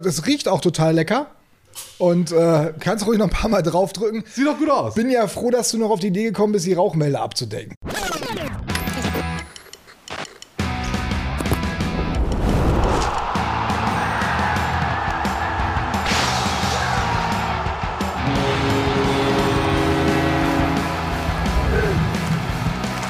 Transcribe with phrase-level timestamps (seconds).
[0.00, 1.26] Das riecht auch total lecker.
[1.98, 4.22] Und äh, kannst ruhig noch ein paar Mal draufdrücken.
[4.32, 4.94] Sieht doch gut aus.
[4.94, 7.74] Bin ja froh, dass du noch auf die Idee gekommen bist, die Rauchmelder abzudecken.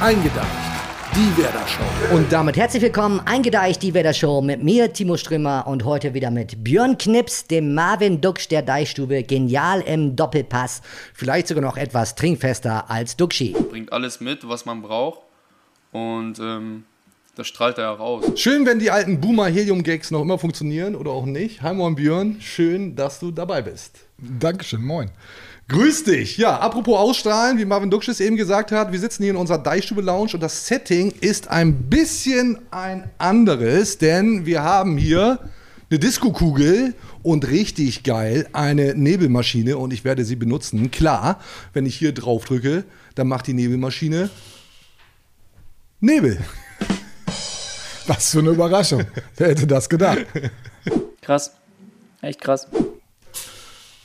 [0.00, 0.47] Eingedacht.
[1.28, 2.14] Die Werder Show.
[2.14, 6.30] Und damit herzlich willkommen, eingedeicht die Wetter Show mit mir, Timo Strömer und heute wieder
[6.30, 10.80] mit Björn Knips, dem Marvin Duxch der Deichstube, genial im Doppelpass,
[11.12, 13.54] vielleicht sogar noch etwas trinkfester als Duxchi.
[13.68, 15.20] bringt alles mit, was man braucht.
[15.92, 16.84] Und ähm,
[17.34, 18.24] das strahlt er heraus.
[18.36, 21.60] Schön, wenn die alten Boomer-Helium-Gags noch immer funktionieren oder auch nicht.
[21.60, 22.38] Hi, moin Björn.
[22.40, 23.98] Schön, dass du dabei bist.
[24.16, 25.10] Dankeschön, moin.
[25.68, 26.38] Grüß dich.
[26.38, 29.58] Ja, apropos Ausstrahlen, wie Marvin Duksch es eben gesagt hat, wir sitzen hier in unserer
[29.58, 35.38] Deichstube-Lounge und das Setting ist ein bisschen ein anderes, denn wir haben hier
[35.90, 40.90] eine Disco-Kugel und richtig geil eine Nebelmaschine und ich werde sie benutzen.
[40.90, 41.38] Klar,
[41.74, 44.30] wenn ich hier drauf drücke, dann macht die Nebelmaschine
[46.00, 46.38] Nebel.
[48.06, 49.04] Was für eine Überraschung.
[49.36, 50.24] Wer hätte das gedacht?
[51.20, 51.52] Krass.
[52.22, 52.66] Echt krass.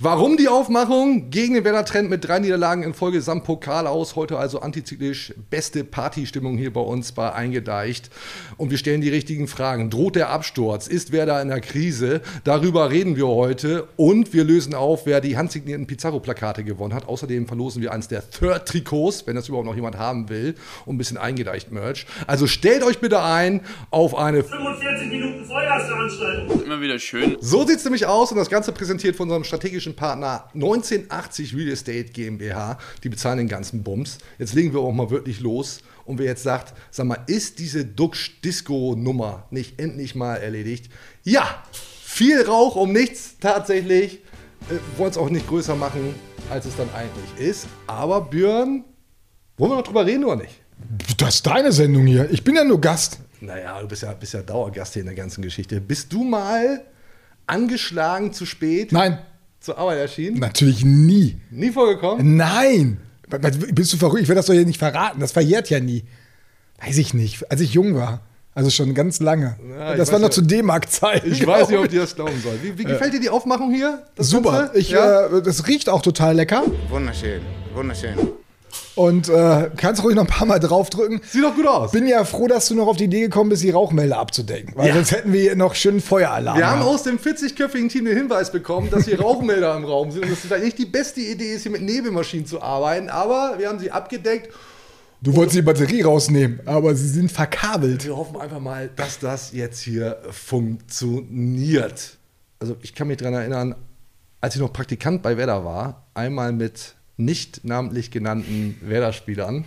[0.06, 1.30] Warum die Aufmachung?
[1.30, 4.18] Gegen den Werder Trend mit drei Niederlagen in Folge samt Pokal aus.
[4.18, 8.10] Heute also antizyklisch beste Partystimmung hier bei uns bei Eingedeicht.
[8.58, 9.90] Und wir stellen die richtigen Fragen.
[9.90, 10.88] Droht der Absturz?
[10.88, 12.20] Ist Werder in der Krise?
[12.44, 13.88] Darüber reden wir heute.
[13.95, 17.08] Und wir lösen auf, wer die handsignierten Pizarro-Plakate gewonnen hat.
[17.08, 20.56] Außerdem verlosen wir eins der Third-Trikots, wenn das überhaupt noch jemand haben will.
[20.86, 22.08] Und ein bisschen Eingedeicht-Merch.
[22.28, 26.66] Also stellt euch bitte ein auf eine 45 Minuten Feuerveranstaltung.
[26.66, 27.38] Immer wieder schön.
[27.40, 31.69] So sieht es nämlich aus und das Ganze präsentiert von unserem strategischen Partner 1980 Real
[31.69, 32.77] Estate GmbH.
[33.03, 34.17] Die bezahlen den ganzen Bums.
[34.39, 35.80] Jetzt legen wir auch mal wirklich los.
[36.05, 40.91] Und wer jetzt sagt, sag mal, ist diese Duxch-Disco-Nummer nicht endlich mal erledigt?
[41.23, 41.64] Ja,
[42.03, 44.16] viel Rauch um nichts tatsächlich.
[44.69, 46.16] Äh, Wollen es auch nicht größer machen,
[46.49, 47.67] als es dann eigentlich ist.
[47.88, 48.83] Aber Björn,
[49.58, 50.61] wollen wir noch drüber reden oder nicht?
[51.17, 52.30] Das ist deine Sendung hier.
[52.32, 53.20] Ich bin ja nur Gast.
[53.39, 55.80] Naja, du bist ja, bist ja Dauergast hier in der ganzen Geschichte.
[55.82, 56.86] Bist du mal
[57.45, 59.20] angeschlagen zu spät Nein,
[59.64, 60.40] zur Arbeit erschienen?
[60.40, 61.38] natürlich nie.
[61.50, 62.36] Nie vorgekommen?
[62.36, 62.98] Nein.
[63.74, 64.22] Bist du verrückt?
[64.22, 65.20] Ich werde das doch hier nicht verraten.
[65.20, 66.04] Das verjährt ja nie.
[66.86, 67.50] Weiß ich nicht.
[67.50, 68.22] Als ich jung war.
[68.56, 69.58] Also schon ganz lange.
[69.80, 71.32] Ja, das war noch ja- zu D-Mark-Zeiten.
[71.32, 72.60] Ich weiß nicht, ob dir das glauben soll.
[72.62, 74.04] Wie, wie gefällt dir die Aufmachung hier?
[74.16, 74.70] Das Super.
[74.76, 75.26] Ich, ja?
[75.28, 76.64] äh, das riecht auch total lecker.
[76.90, 77.42] Wunderschön,
[77.74, 78.16] wunderschön.
[78.95, 81.22] Und äh, kannst ruhig noch ein paar Mal draufdrücken.
[81.28, 81.92] Sieht doch gut aus.
[81.92, 84.73] Bin ja froh, dass du noch auf die Idee gekommen bist, die Rauchmelder abzudecken.
[84.76, 84.94] Weil Ja.
[84.94, 86.58] sonst hätten wir hier noch schön Feueralarm.
[86.58, 90.23] Wir haben aus dem 40-köpfigen Team den Hinweis bekommen, dass hier Rauchmelder im Raum sind
[90.23, 93.10] und dass es vielleicht nicht die beste Idee ist, hier mit Nebelmaschinen zu arbeiten.
[93.10, 94.54] Aber wir haben sie abgedeckt.
[95.22, 98.04] Du wolltest die Batterie rausnehmen, aber sie sind verkabelt.
[98.06, 102.17] Wir hoffen einfach mal, dass das jetzt hier funktioniert.
[102.60, 103.76] Also ich kann mich daran erinnern,
[104.42, 106.95] als ich noch Praktikant bei Werder war, einmal mit
[107.26, 109.66] nicht namentlich genannten Werder-Spielern,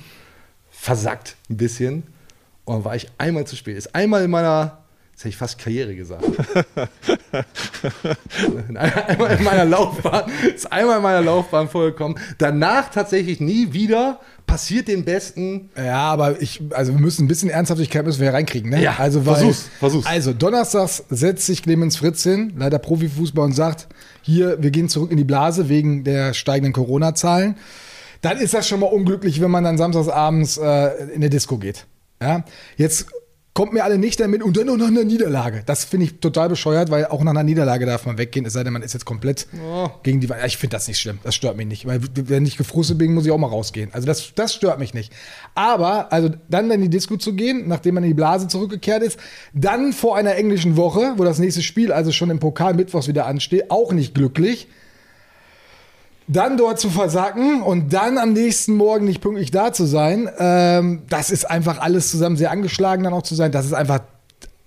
[0.70, 2.02] versackt ein bisschen.
[2.64, 3.76] Und dann war ich einmal zu spät.
[3.76, 4.84] Ist einmal in meiner,
[5.16, 6.22] jetzt hätte ich fast Karriere gesagt.
[8.74, 12.18] einmal in meiner Laufbahn, ist einmal in meiner Laufbahn vorgekommen.
[12.36, 14.20] Danach tatsächlich nie wieder.
[14.46, 15.70] Passiert den Besten.
[15.74, 18.82] Ja, aber ich, also wir müssen ein bisschen Ernsthaftigkeit müssen wir hier reinkriegen, ne?
[18.82, 20.06] Ja, also weil, versuch's, versuch's.
[20.06, 23.88] Also donnerstags setzt sich Clemens Fritz hin, leider Profifußball und sagt,
[24.20, 27.56] hier, wir gehen zurück in die Blase wegen der steigenden Corona-Zahlen.
[28.20, 31.56] Dann ist das schon mal unglücklich, wenn man dann samstags abends äh, in der Disco
[31.56, 31.86] geht.
[32.20, 32.44] Ja,
[32.76, 33.06] jetzt
[33.56, 35.62] kommt mir alle nicht damit und dann noch nach einer Niederlage.
[35.64, 38.62] Das finde ich total bescheuert, weil auch nach einer Niederlage darf man weggehen, es sei
[38.62, 39.46] denn, man ist jetzt komplett
[40.02, 40.26] gegen die.
[40.26, 41.86] Ja, Ich finde das nicht schlimm, das stört mich nicht.
[41.86, 43.88] Weil wenn ich gefrustet bin, muss ich auch mal rausgehen.
[43.94, 45.10] Also das, das stört mich nicht.
[45.54, 49.18] Aber, also dann in die Disco zu gehen, nachdem man in die Blase zurückgekehrt ist,
[49.54, 53.24] dann vor einer englischen Woche, wo das nächste Spiel also schon im Pokal mittwochs wieder
[53.24, 54.68] ansteht, auch nicht glücklich
[56.28, 61.02] dann dort zu versacken und dann am nächsten Morgen nicht pünktlich da zu sein, ähm,
[61.08, 63.52] das ist einfach alles zusammen sehr angeschlagen dann auch zu sein.
[63.52, 64.00] Das ist einfach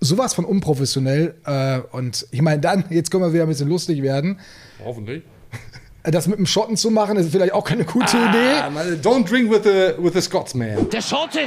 [0.00, 1.34] sowas von unprofessionell.
[1.44, 4.40] Äh, und ich meine, dann, jetzt können wir wieder ein bisschen lustig werden.
[4.84, 5.22] Hoffentlich.
[6.02, 8.60] Das mit dem Schotten zu machen, ist vielleicht auch keine gute Idee.
[8.62, 10.88] Ah, meine, don't drink with the, with the Scotsman.
[10.88, 11.40] Der Schotte,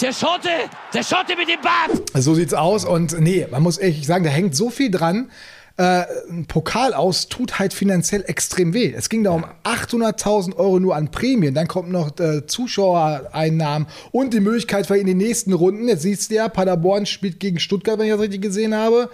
[0.00, 0.48] der Schotte,
[0.94, 2.10] der Schotte mit dem Bart.
[2.14, 2.86] So sieht's aus.
[2.86, 5.30] Und nee, man muss ehrlich sagen, da hängt so viel dran.
[5.78, 8.92] Äh, ein Pokal aus tut halt finanziell extrem weh.
[8.92, 11.54] Es ging da um 800.000 Euro nur an Prämien.
[11.54, 15.86] Dann kommt noch äh, Zuschauereinnahmen und die Möglichkeit für in den nächsten Runden.
[15.86, 19.08] Jetzt siehst du ja, Paderborn spielt gegen Stuttgart, wenn ich das richtig gesehen habe.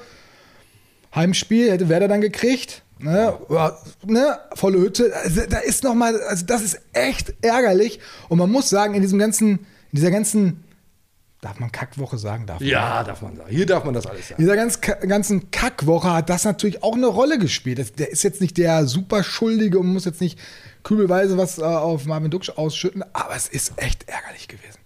[1.15, 2.83] Heimspiel hätte Werder dann gekriegt.
[2.99, 5.13] Ne, Ja, ne, volle Hütte.
[5.23, 8.01] Also, da ist noch mal, also das ist echt ärgerlich.
[8.31, 10.64] Und man muss sagen, in diesem ganzen, in dieser ganzen
[11.45, 12.47] Darf man Kackwoche sagen?
[12.47, 12.69] Darf man.
[12.71, 13.51] Ja, darf man sagen.
[13.51, 14.41] Hier darf man das alles sagen.
[14.41, 17.79] In dieser ganz, ganzen Kackwoche hat das natürlich auch eine Rolle gespielt.
[17.79, 20.39] Das, der ist jetzt nicht der Superschuldige und muss jetzt nicht
[20.85, 24.79] kübelweise was äh, auf Marvin Duksch ausschütten, aber es ist echt ärgerlich gewesen.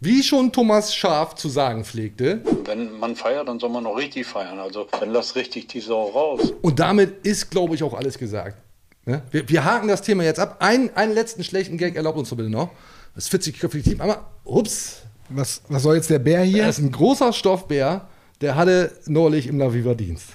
[0.00, 2.42] Wie schon Thomas Schaf zu sagen pflegte.
[2.66, 4.58] Wenn man feiert, dann soll man auch richtig feiern.
[4.58, 6.52] Also dann lass richtig die Sau raus.
[6.60, 8.58] Und damit ist, glaube ich, auch alles gesagt.
[9.06, 9.22] Ne?
[9.30, 10.56] Wir, wir haken das Thema jetzt ab.
[10.58, 12.68] Ein, einen letzten schlechten Gag erlaubt uns doch bitte noch.
[13.14, 14.00] Das 40-köpfige Team.
[14.02, 16.66] Aber, ups, Was, was soll jetzt der Bär hier?
[16.66, 18.08] das ist ein großer Stoffbär.
[18.40, 20.26] Der hatte neulich im La Viva Dienst.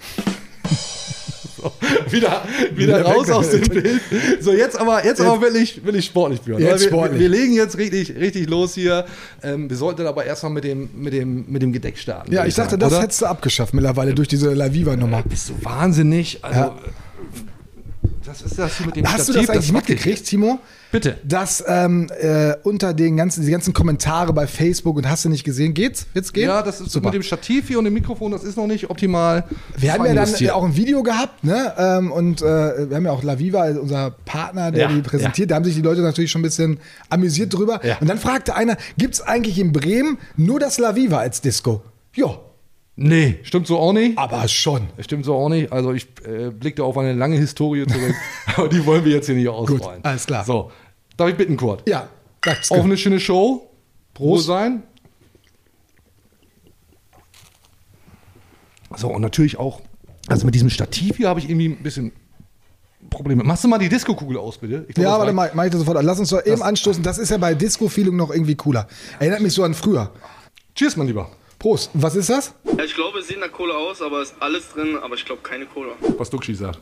[1.61, 1.73] So,
[2.09, 2.41] wieder,
[2.73, 3.99] wieder raus aus dem Bild.
[4.39, 6.61] So, jetzt aber, jetzt aber wirklich, wirklich sportlich, Björn.
[6.61, 7.19] Jetzt Weil wir, sportlich.
[7.19, 9.05] Wir, wir legen jetzt richtig, richtig los hier.
[9.43, 12.31] Ähm, wir sollten aber erstmal mit dem, mit dem, mit dem Gedeck starten.
[12.31, 13.01] ja, ich dachte, das oder?
[13.01, 15.21] hättest du abgeschafft mittlerweile durch diese La Viva-Nummer.
[15.23, 16.39] Bist du wahnsinnig?
[16.45, 16.75] Also, Ja.
[18.25, 20.59] das ist das hier mit dem Hast du Stativ, das eigentlich wackelt mitgekriegt, Timo?
[20.91, 21.17] Bitte.
[21.23, 25.43] Dass ähm, äh, unter den ganzen, die ganzen Kommentare bei Facebook und hast du nicht
[25.43, 26.07] gesehen, geht's?
[26.13, 26.47] Wird's gehen?
[26.47, 27.07] Ja, das ist super.
[27.07, 29.43] mit dem Stativ hier und dem Mikrofon, das ist noch nicht optimal.
[29.77, 30.51] Wir haben ja dann feinjustiert.
[30.51, 31.73] auch ein Video gehabt, ne?
[31.77, 35.51] Ähm, und äh, wir haben ja auch Laviva, also unser Partner, der Ja, die präsentiert.
[35.51, 37.85] Da haben sich die Leute natürlich schon ein bisschen amüsiert drüber.
[37.85, 37.99] Ja.
[37.99, 41.83] Und dann fragte einer: Gibt's eigentlich in Bremen nur das Laviva als Disco?
[42.15, 42.39] Ja,
[43.01, 44.17] Nee, stimmt so auch nicht.
[44.17, 44.87] aber schon.
[44.99, 45.71] Stimmt so auch nicht.
[45.71, 48.13] Also ich äh, blickte auf eine lange Historie zurück,
[48.57, 50.03] aber die wollen wir jetzt hier nicht ausrollen.
[50.03, 50.43] alles klar.
[50.43, 50.69] So,
[51.15, 51.87] darf ich bitten, Kurt?
[51.87, 52.09] Ja.
[52.45, 53.69] Auf eine schöne Show.
[54.13, 54.47] Prost Prost.
[54.47, 54.83] sein.
[58.97, 59.79] So, und natürlich auch,
[60.27, 62.11] also mit diesem Stativ hier habe ich irgendwie ein bisschen
[63.09, 63.45] Probleme.
[63.45, 64.83] Machst du mal die Disco-Kugel aus, bitte?
[64.89, 66.05] Ich glaub, Ja, warte mal, mach ich das sofort an.
[66.05, 67.01] Lass uns doch eben anstoßen.
[67.01, 68.87] Das ist ja bei Disco-Feeling noch irgendwie cooler.
[69.19, 70.11] Erinnert mich so an früher.
[70.75, 71.29] Cheers, mein Lieber.
[71.59, 71.91] Prost.
[71.93, 72.53] Was ist das?
[72.77, 75.25] Ja, ich glaube, es sieht nach Cola aus, aber es ist alles drin, aber ich
[75.25, 75.91] glaube keine Cola.
[76.17, 76.79] was Duxi sagt.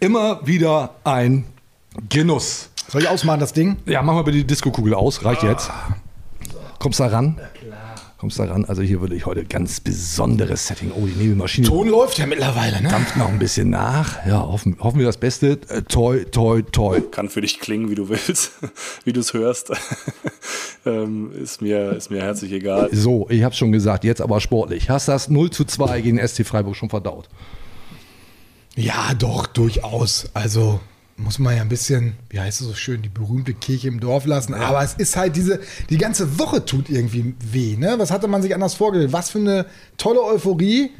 [0.00, 1.44] Immer wieder ein
[2.08, 2.70] Genuss.
[2.88, 3.76] Soll ich ausmachen, das Ding?
[3.84, 5.22] Ja, mach mal bitte die Disco-Kugel aus.
[5.24, 5.70] Reicht jetzt.
[6.78, 7.38] Kommst da ran?
[8.20, 8.66] Kommst da ran?
[8.66, 10.92] Also hier würde ich heute ganz besonderes Setting.
[10.94, 12.90] Oh, die Nebelmaschine Ton läuft ja mittlerweile, ne?
[12.90, 14.26] dampft noch ein bisschen nach.
[14.26, 15.58] Ja, hoffen, hoffen wir das Beste.
[15.68, 17.00] Äh, toi, toi, toi.
[17.00, 18.52] kann für dich klingen, wie du willst,
[19.04, 19.72] wie du es hörst.
[20.84, 22.90] ähm, ist, mir, ist mir herzlich egal.
[22.92, 24.90] So, ich habe schon gesagt, jetzt aber sportlich.
[24.90, 27.26] Hast das 0 zu 2 gegen SC Freiburg schon verdaut?
[28.76, 30.28] Ja, doch, durchaus.
[30.34, 30.80] Also
[31.22, 34.26] muss man ja ein bisschen, wie heißt es so schön, die berühmte Kirche im Dorf
[34.26, 34.54] lassen.
[34.54, 37.76] Aber es ist halt diese, die ganze Woche tut irgendwie weh.
[37.76, 37.94] Ne?
[37.98, 39.12] Was hatte man sich anders vorgestellt?
[39.12, 40.90] Was für eine tolle Euphorie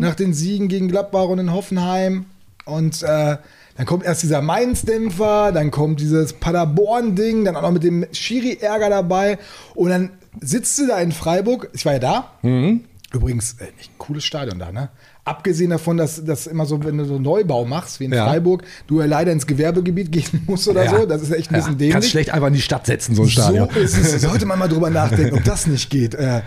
[0.00, 2.26] nach den Siegen gegen Gladbach und in Hoffenheim.
[2.64, 3.36] Und äh,
[3.76, 8.88] dann kommt erst dieser Mainz-Dämpfer, dann kommt dieses Paderborn-Ding, dann auch noch mit dem Schiri-Ärger
[8.88, 9.38] dabei.
[9.74, 10.10] Und dann
[10.40, 11.70] sitzt du da in Freiburg.
[11.72, 12.32] Ich war ja da.
[13.12, 14.88] Übrigens, äh, nicht ein cooles Stadion da, ne?
[15.26, 18.26] Abgesehen davon, dass das immer so, wenn du so Neubau machst, wie in Ja.
[18.26, 21.72] Freiburg, du ja leider ins Gewerbegebiet gehen musst oder so, das ist echt ein bisschen
[21.72, 21.92] ja, dämlich.
[21.92, 23.68] Kannst schlecht einfach in die Stadt setzen, so ein Stadion.
[23.72, 24.20] So ist es.
[24.22, 26.14] Sollte man mal drüber nachdenken, ob das nicht geht.
[26.14, 26.42] Äh,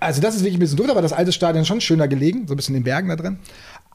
[0.00, 2.46] Also das ist wirklich ein bisschen doof, aber das alte Stadion ist schon schöner gelegen,
[2.46, 3.38] so ein bisschen in den Bergen da drin.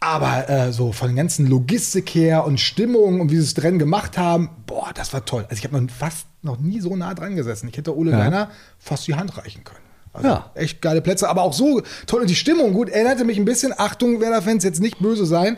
[0.01, 3.79] Aber äh, so von der ganzen Logistik her und Stimmung und wie sie es drin
[3.79, 5.45] gemacht haben, boah, das war toll.
[5.49, 7.69] Also ich habe noch fast noch nie so nah dran gesessen.
[7.69, 8.17] Ich hätte Ole Ja.
[8.17, 8.49] Werner
[8.79, 9.79] fast die Hand reichen können.
[10.13, 10.51] Also Ja.
[10.55, 12.21] echt geile Plätze, aber auch so toll.
[12.21, 15.57] Und die Stimmung, gut, erinnerte mich ein bisschen, Achtung, Werder-Fans, jetzt nicht böse sein.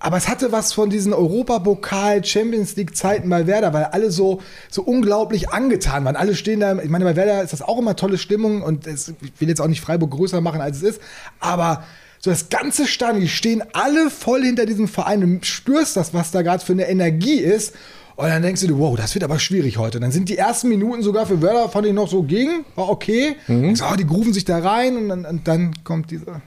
[0.00, 4.42] Aber es hatte was von diesen Europapokal, Champions League Zeiten bei Werder, weil alle so,
[4.70, 6.16] so unglaublich angetan waren.
[6.16, 9.14] Alle stehen da, ich meine, bei Werder ist das auch immer tolle Stimmung und es,
[9.22, 11.00] ich will jetzt auch nicht Freiburg größer machen, als es ist,
[11.40, 11.84] aber
[12.18, 16.12] so das ganze Stadion, die stehen alle voll hinter diesem Verein und du spürst das,
[16.12, 17.74] was da gerade für eine Energie ist.
[18.16, 19.98] Und dann denkst du dir, wow, das wird aber schwierig heute.
[19.98, 22.88] Und dann sind die ersten Minuten sogar für Werder, fand ich noch so gegen, war
[22.88, 23.36] okay.
[23.48, 23.74] Mhm.
[23.74, 26.40] So, die grufen sich da rein und dann, und dann kommt diese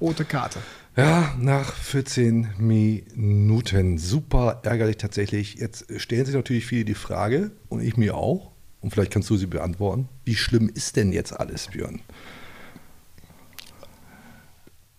[0.00, 0.58] rote Karte.
[0.96, 3.98] Ja, nach 14 Minuten.
[3.98, 5.54] Super ärgerlich tatsächlich.
[5.54, 9.36] Jetzt stellen sich natürlich viele die Frage, und ich mir auch, und vielleicht kannst du
[9.36, 12.00] sie beantworten, wie schlimm ist denn jetzt alles, Björn?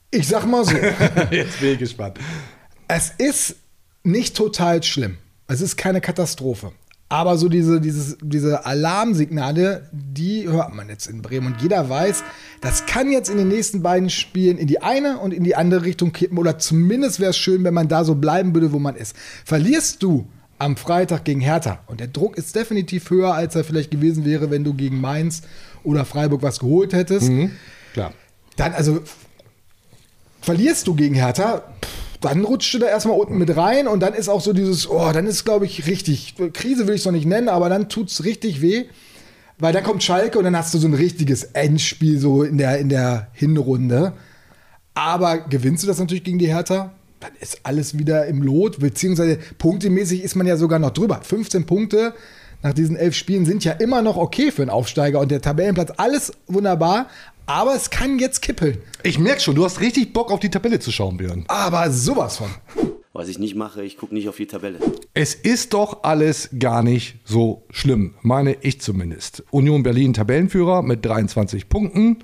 [0.10, 0.75] Ich sag mal so.
[1.32, 2.20] Jetzt bin ich gespannt.
[2.88, 3.58] Es ist
[4.03, 5.17] nicht total schlimm.
[5.48, 6.72] Es ist keine Katastrophe.
[7.08, 11.54] Aber so diese, dieses, diese Alarmsignale, die hört man jetzt in Bremen.
[11.54, 12.24] Und jeder weiß,
[12.62, 15.84] das kann jetzt in den nächsten beiden Spielen in die eine und in die andere
[15.84, 16.40] Richtung kippen.
[16.40, 19.16] Oder zumindest wäre es schön, wenn man da so bleiben würde, wo man ist.
[19.46, 23.92] Verlierst du am Freitag gegen Hertha und der Druck ist definitiv höher, als er vielleicht
[23.92, 25.44] gewesen wäre, wenn du gegen Mainz
[25.84, 27.30] oder Freiburg was geholt hättest.
[27.94, 28.14] Klar.
[28.56, 29.02] Dann, also,
[30.42, 34.13] verlierst du gegen Hertha, pff, dann rutscht du da erstmal unten mit rein und dann
[34.13, 37.12] ist auch so dieses, oh, dann ist, glaube ich, richtig, Krise will ich es noch
[37.12, 38.86] nicht nennen, aber dann tut es richtig weh.
[39.57, 42.77] Weil dann kommt Schalke und dann hast du so ein richtiges Endspiel so in der,
[42.79, 44.13] in der Hinrunde.
[44.93, 46.91] Aber gewinnst du das natürlich gegen die Hertha,
[47.22, 51.22] dann ist alles wieder im Lot, beziehungsweise punktemäßig ist man ja sogar noch drüber.
[51.24, 52.13] 15 Punkte
[52.62, 55.93] nach diesen elf Spielen sind ja immer noch okay für einen Aufsteiger und der Tabellenplatz,
[55.98, 57.07] alles wunderbar,
[57.46, 58.78] aber es kann jetzt kippeln.
[59.04, 61.46] Ich merke schon, du hast richtig Bock auf die Tabelle zu schauen, Björn.
[61.48, 62.50] Aber sowas von.
[63.14, 64.80] Was ich nicht mache, ich gucke nicht auf die Tabelle.
[65.14, 69.44] Es ist doch alles gar nicht so schlimm, meine ich zumindest.
[69.52, 72.18] Union Berlin Tabellenführer mit 23 Punkten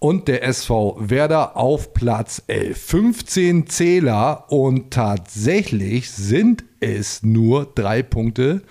[0.00, 2.76] und der SV Werder auf Platz 11.
[2.76, 8.62] 15 Zähler und tatsächlich sind es nur drei Punkte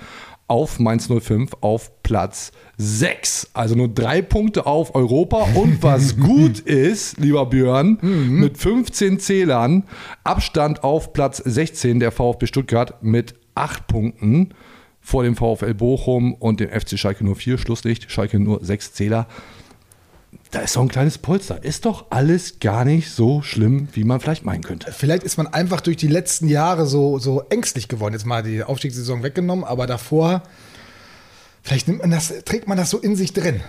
[0.52, 3.52] auf Mainz 05 auf Platz 6.
[3.54, 5.48] Also nur drei Punkte auf Europa.
[5.56, 9.84] Und was gut ist, lieber Björn, mit 15 Zählern
[10.26, 14.50] Abstand auf Platz 16 der VfB Stuttgart mit 8 Punkten
[15.00, 17.58] vor dem VfL Bochum und dem FC Schalke 04.
[17.58, 19.28] Schlusslicht, Schalke nur 6 Zähler.
[20.52, 21.64] Da ist doch ein kleines Polster.
[21.64, 24.92] Ist doch alles gar nicht so schlimm, wie man vielleicht meinen könnte.
[24.92, 28.14] Vielleicht ist man einfach durch die letzten Jahre so, so ängstlich geworden.
[28.14, 30.44] Jetzt mal die Aufstiegssaison weggenommen, aber davor,
[31.64, 33.62] vielleicht nimmt man das, trägt man das so in sich drin.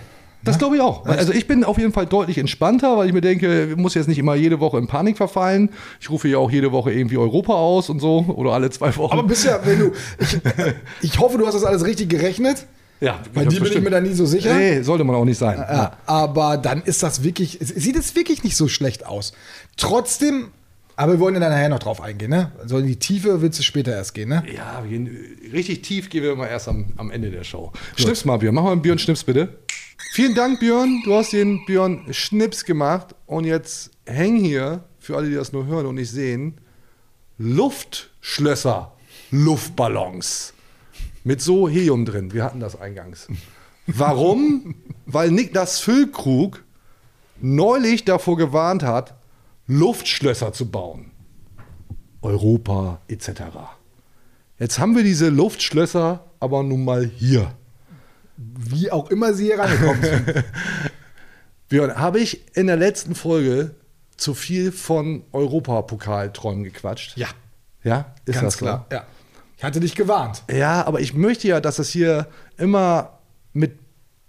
[0.43, 1.05] Das glaube ich auch.
[1.05, 4.09] Also ich bin auf jeden Fall deutlich entspannter, weil ich mir denke, ich muss jetzt
[4.09, 5.69] nicht immer jede Woche in Panik verfallen.
[6.01, 9.13] Ich rufe ja auch jede Woche irgendwie Europa aus und so oder alle zwei Wochen.
[9.13, 10.37] Aber bisher, wenn du, ich,
[11.01, 12.67] ich hoffe, du hast das alles richtig gerechnet.
[12.99, 14.53] Ja, Bei dir bin ich mir da nie so sicher.
[14.53, 15.57] Nee, sollte man auch nicht sein.
[15.57, 19.33] Ja, aber dann ist das wirklich, sieht es wirklich nicht so schlecht aus.
[19.75, 20.51] Trotzdem,
[20.95, 22.51] aber wir wollen ja dann nachher noch drauf eingehen, ne?
[22.65, 24.43] So in die Tiefe willst du später erst gehen, ne?
[24.55, 25.09] Ja, gehen,
[25.51, 27.73] richtig tief gehen wir immer erst am, am Ende der Show.
[27.97, 28.55] Schnips mal, Björn.
[28.55, 29.49] Mach mal einen Björn-Schnips, bitte.
[30.13, 31.01] Vielen Dank, Björn.
[31.03, 33.15] Du hast den Björn-Schnips gemacht.
[33.25, 36.61] Und jetzt hängen hier, für alle, die das nur hören und nicht sehen,
[37.37, 38.93] Luftschlösser,
[39.31, 40.53] Luftballons.
[41.23, 42.33] Mit so Helium drin.
[42.33, 43.27] Wir hatten das eingangs.
[43.87, 44.75] Warum?
[45.05, 46.63] Weil Niklas Füllkrug
[47.41, 49.15] neulich davor gewarnt hat,
[49.67, 51.11] Luftschlösser zu bauen.
[52.21, 53.29] Europa etc.
[54.59, 57.53] Jetzt haben wir diese Luftschlösser aber nun mal hier.
[58.35, 60.43] Wie auch immer sie hier reingekommen sind.
[61.69, 63.75] Björn, habe ich in der letzten Folge
[64.17, 67.15] zu viel von Europapokalträumen gequatscht?
[67.17, 67.27] Ja,
[67.83, 68.65] Ja, ist ganz das so?
[68.65, 68.85] klar.
[68.91, 69.05] Ja.
[69.63, 70.43] Ich hatte dich gewarnt.
[70.51, 72.27] Ja, aber ich möchte ja, dass das hier
[72.57, 73.19] immer
[73.53, 73.79] mit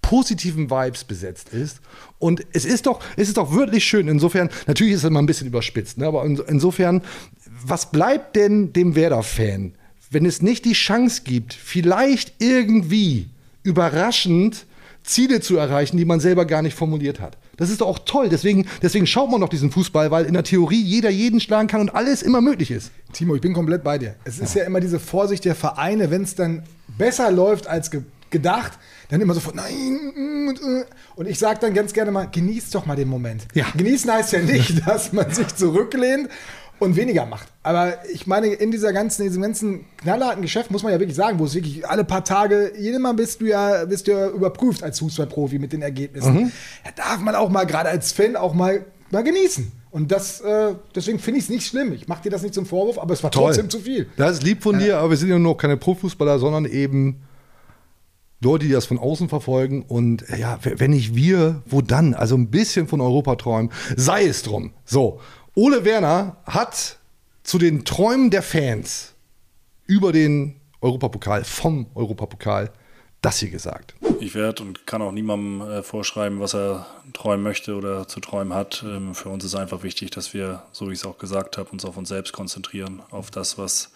[0.01, 1.81] positiven Vibes besetzt ist.
[2.21, 4.07] Und es ist doch, es ist doch wirklich schön.
[4.07, 6.07] Insofern, natürlich ist es immer ein bisschen überspitzt, ne?
[6.07, 7.03] aber in, insofern,
[7.51, 9.75] was bleibt denn dem Werder-Fan,
[10.09, 13.29] wenn es nicht die Chance gibt, vielleicht irgendwie
[13.65, 14.67] überraschend
[15.03, 17.39] Ziele zu erreichen, die man selber gar nicht formuliert hat?
[17.57, 18.29] Das ist doch auch toll.
[18.29, 21.81] Deswegen, deswegen schaut man doch diesen Fußball, weil in der Theorie jeder jeden schlagen kann
[21.81, 22.91] und alles immer möglich ist.
[23.13, 24.15] Timo, ich bin komplett bei dir.
[24.25, 26.63] Es ist ja immer diese Vorsicht der Vereine, wenn es dann
[26.99, 28.81] besser läuft als ge gedacht,
[29.11, 30.85] dann immer sofort, nein, mm, und, äh.
[31.15, 33.47] und ich sage dann ganz gerne mal, genießt doch mal den Moment.
[33.55, 33.67] Ja.
[33.77, 36.29] Genießen heißt ja nicht, dass man sich zurücklehnt
[36.85, 37.49] und weniger macht.
[37.63, 41.17] Aber ich meine, in dieser ganzen, in diesem ganzen knallharten Geschäft muss man ja wirklich
[41.17, 44.29] sagen, wo es wirklich alle paar Tage, jedes Mal bist du ja, bist du ja
[44.29, 46.53] überprüft als Fußballprofi mit den Ergebnissen.
[46.85, 49.73] Da darf man auch mal, gerade als Fan, auch mal, mal genießen.
[49.91, 51.93] Und das, äh, deswegen finde ich es nicht schlimm.
[51.93, 54.09] Ich mache dir das nicht zum Vorwurf, aber es war trotzdem zu viel.
[54.17, 57.23] Das ist lieb von dir, aber wir sind ja nur keine Profifußballer, sondern eben
[58.41, 59.83] Leute, die das von außen verfolgen.
[59.83, 62.15] Und ja, wenn nicht wir, wo dann?
[62.15, 63.71] Also ein bisschen von Europa träumen.
[63.97, 64.73] Sei es drum.
[64.85, 65.21] So,
[65.57, 66.99] Ole Werner hat
[67.45, 69.15] zu den Träumen der Fans
[69.87, 72.73] über den Europapokal, vom Europapokal,
[73.23, 73.95] das hier gesagt.
[74.19, 78.53] Ich werde und kann auch niemandem äh, vorschreiben, was er träumen möchte oder zu träumen
[78.53, 78.85] hat.
[78.85, 81.71] Ähm, für uns ist einfach wichtig, dass wir, so wie ich es auch gesagt habe,
[81.71, 83.93] uns auf uns selbst konzentrieren, auf das, was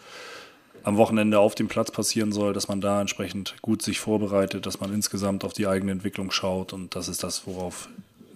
[0.84, 4.78] am Wochenende auf dem Platz passieren soll, dass man da entsprechend gut sich vorbereitet, dass
[4.78, 7.88] man insgesamt auf die eigene Entwicklung schaut und das ist das, worauf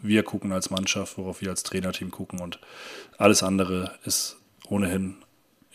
[0.03, 2.61] wir gucken als Mannschaft, worauf wir als Trainerteam gucken und
[3.19, 4.37] alles andere ist
[4.69, 5.17] ohnehin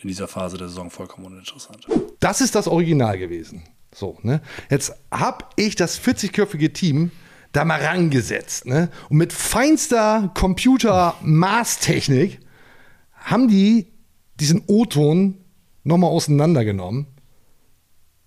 [0.00, 1.86] in dieser Phase der Saison vollkommen uninteressant.
[2.20, 3.64] Das ist das Original gewesen.
[3.92, 4.40] So, ne?
[4.70, 7.10] Jetzt habe ich das 40-köpfige Team
[7.52, 8.90] da mal rangesetzt, ne?
[9.08, 12.40] Und mit feinster Computer-Maßtechnik
[13.14, 13.86] haben die
[14.38, 15.38] diesen O-Ton
[15.82, 17.06] nochmal auseinandergenommen.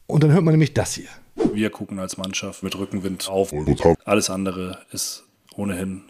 [0.08, 1.08] Und dann hört man nämlich das hier.
[1.54, 3.54] Wir gucken als Mannschaft mit Rückenwind auf.
[4.04, 5.24] Alles andere ist
[5.56, 6.04] ohnehin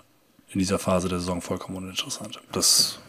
[0.49, 2.39] in dieser Phase der Saison vollkommen uninteressant.
[2.51, 2.99] Das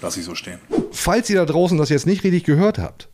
[0.00, 0.60] lasse ich so stehen.
[0.92, 3.08] Falls ihr da draußen das jetzt nicht richtig gehört habt,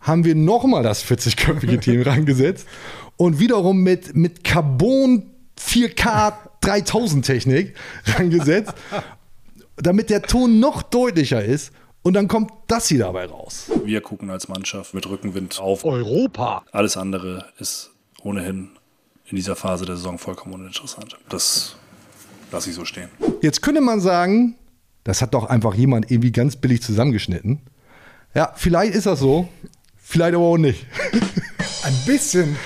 [0.00, 2.66] haben wir nochmal das 40-köpfige Team rangesetzt
[3.16, 8.74] und wiederum mit, mit Carbon 4K 3000 Technik rangesetzt,
[9.76, 11.72] damit der Ton noch deutlicher ist.
[12.04, 13.70] Und dann kommt das hier dabei raus.
[13.84, 15.84] Wir gucken als Mannschaft mit Rückenwind auf.
[15.84, 16.64] Europa.
[16.72, 17.90] Alles andere ist
[18.22, 18.70] ohnehin
[19.26, 21.16] in dieser Phase der Saison vollkommen uninteressant.
[21.28, 21.76] Das
[22.52, 23.08] lasse ich so stehen.
[23.40, 24.56] Jetzt könnte man sagen,
[25.04, 27.60] das hat doch einfach jemand irgendwie ganz billig zusammengeschnitten.
[28.34, 29.48] Ja, vielleicht ist das so,
[29.96, 30.86] vielleicht aber auch nicht.
[31.84, 32.56] Ein bisschen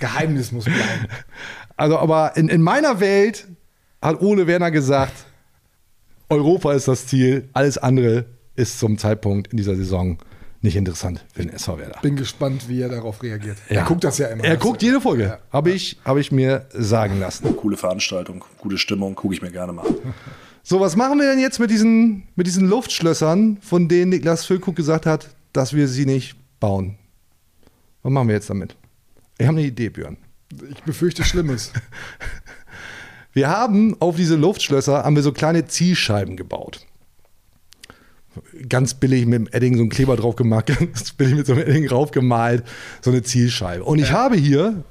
[0.00, 1.06] Geheimnis muss bleiben.
[1.76, 3.46] Also, aber in, in meiner Welt
[4.00, 5.12] hat Ole Werner gesagt,
[6.28, 8.24] Europa ist das Ziel, alles andere
[8.56, 10.18] ist zum Zeitpunkt in dieser Saison
[10.62, 12.00] nicht interessant für den SV Werder.
[12.02, 13.58] Bin gespannt, wie er darauf reagiert.
[13.68, 13.78] Ja.
[13.78, 14.44] Er guckt das ja immer.
[14.44, 17.56] Er guckt jede Folge, habe ich, hab ich mir sagen lassen.
[17.56, 19.96] Coole Veranstaltung, gute Stimmung, gucke ich mir gerne mal an.
[20.64, 24.76] So, was machen wir denn jetzt mit diesen, mit diesen Luftschlössern, von denen Niklas Füllkrug
[24.76, 26.98] gesagt hat, dass wir sie nicht bauen?
[28.04, 28.76] Was machen wir jetzt damit?
[29.38, 30.18] Ich habe eine Idee, Björn.
[30.70, 31.72] Ich befürchte Schlimmes.
[33.32, 36.86] Wir haben auf diese Luftschlösser haben wir so kleine Zielscheiben gebaut.
[38.68, 41.62] Ganz billig mit dem Edding so einen Kleber drauf gemacht, ganz billig mit so einem
[41.62, 42.64] Edding draufgemalt,
[43.00, 43.84] so eine Zielscheibe.
[43.84, 44.82] Und ich habe hier,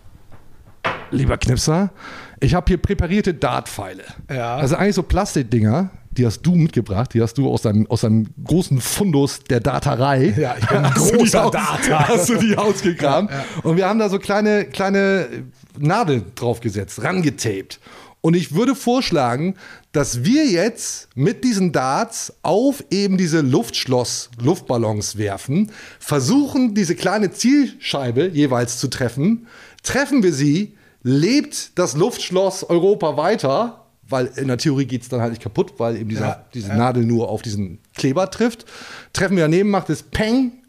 [1.12, 1.92] lieber Knipser,
[2.40, 4.04] ich habe hier präparierte Dartpfeile.
[4.30, 4.56] Ja.
[4.58, 8.28] Also eigentlich so Plastikdinger, die hast du mitgebracht, die hast du aus deinem, aus deinem
[8.44, 10.34] großen Fundus der Darterei.
[10.38, 12.08] Ja, ich bin ein großer aus- Darter.
[12.08, 13.30] Hast du die ausgekramt.
[13.32, 13.44] Ja, ja.
[13.64, 15.28] Und wir haben da so kleine, kleine
[15.80, 17.80] Nadeln draufgesetzt, rangetaped.
[18.22, 19.56] Und ich würde vorschlagen,
[19.92, 27.32] dass wir jetzt mit diesen Darts auf eben diese Luftschloss, Luftballons werfen, versuchen, diese kleine
[27.32, 29.48] Zielscheibe jeweils zu treffen.
[29.82, 35.22] Treffen wir sie, lebt das Luftschloss Europa weiter, weil in der Theorie geht es dann
[35.22, 36.76] halt nicht kaputt, weil eben dieser, Ja, diese ja.
[36.76, 38.66] Nadel nur auf diesen Kleber trifft.
[39.14, 40.61] Treffen wir daneben, macht es Peng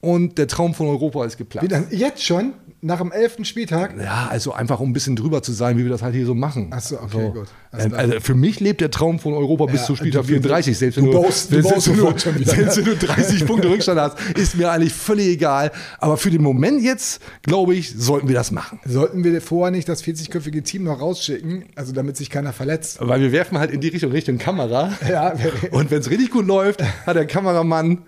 [0.00, 1.64] und der Traum von Europa ist geplatzt.
[1.64, 2.54] Wie dann jetzt schon?
[2.82, 3.94] Nach dem elften Spieltag?
[4.02, 6.34] Ja, also einfach um ein bisschen drüber zu sein, wie wir das halt hier so
[6.34, 6.68] machen.
[6.70, 7.48] Ach so, okay, gut.
[7.72, 8.00] Alles Ähm, klar.
[8.00, 10.78] Also für mich lebt der Traum von Europa bis Ja, zu Spieltag du- 34.
[10.78, 14.16] Selbst wenn du du, baust- du selbst du, selbst wenn du 30 Punkte Rückstand hast,
[14.34, 15.72] ist mir eigentlich völlig egal.
[15.98, 18.80] Aber für den Moment jetzt, glaube ich, sollten wir das machen.
[18.86, 22.96] Sollten wir vorher nicht das 40-köpfige Team noch rausschicken, also damit sich keiner verletzt?
[23.02, 24.90] Weil wir werfen halt in die Richtung, Richtung Kamera.
[25.06, 25.34] Ja,
[25.70, 27.98] Und wenn es richtig gut läuft, hat der Kameramann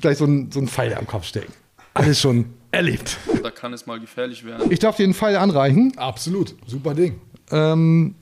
[0.00, 1.52] gleich so einen, so einen Pfeil am Kopf stecken.
[1.94, 3.18] Alles schon erlebt.
[3.42, 4.70] Da kann es mal gefährlich werden.
[4.70, 5.92] Ich darf dir einen Pfeil anreichen.
[5.96, 7.20] Absolut, super Ding.
[7.50, 8.14] Ähm,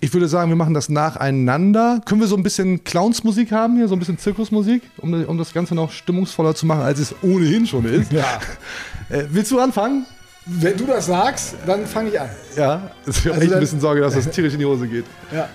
[0.00, 2.00] ich würde sagen, wir machen das nacheinander.
[2.04, 5.52] Können wir so ein bisschen Clownsmusik haben hier, so ein bisschen Zirkusmusik, um, um das
[5.52, 8.12] Ganze noch stimmungsvoller zu machen, als es ohnehin schon ist?
[8.12, 8.40] Ja.
[9.08, 10.04] Äh, willst du anfangen?
[10.46, 12.28] Wenn du das sagst, dann fange ich an.
[12.56, 12.90] Ja.
[13.06, 15.04] Ich habe Also echt ein bisschen Sorge, dass das tierisch in die Hose geht.
[15.32, 15.48] Ja,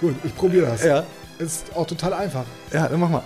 [0.00, 0.82] gut, ich probiere das.
[0.82, 1.04] Ja.
[1.38, 2.44] Ist auch total einfach.
[2.72, 3.22] Ja, dann mach mal.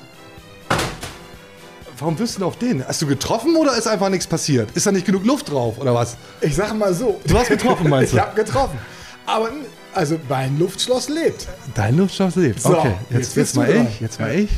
[2.00, 2.86] Warum wirst du denn auf den?
[2.86, 4.70] Hast du getroffen oder ist einfach nichts passiert?
[4.74, 6.16] Ist da nicht genug Luft drauf oder was?
[6.40, 7.20] Ich sag mal so.
[7.26, 8.16] Du hast getroffen, meinst du?
[8.18, 8.78] Ich habe getroffen.
[9.26, 9.50] Aber
[9.94, 11.46] also mein Luftschloss lebt.
[11.74, 12.60] Dein Luftstoff lebt.
[12.62, 13.86] So, okay, jetzt jetzt, jetzt mal dran.
[13.88, 14.00] ich.
[14.00, 14.50] Jetzt mal ich.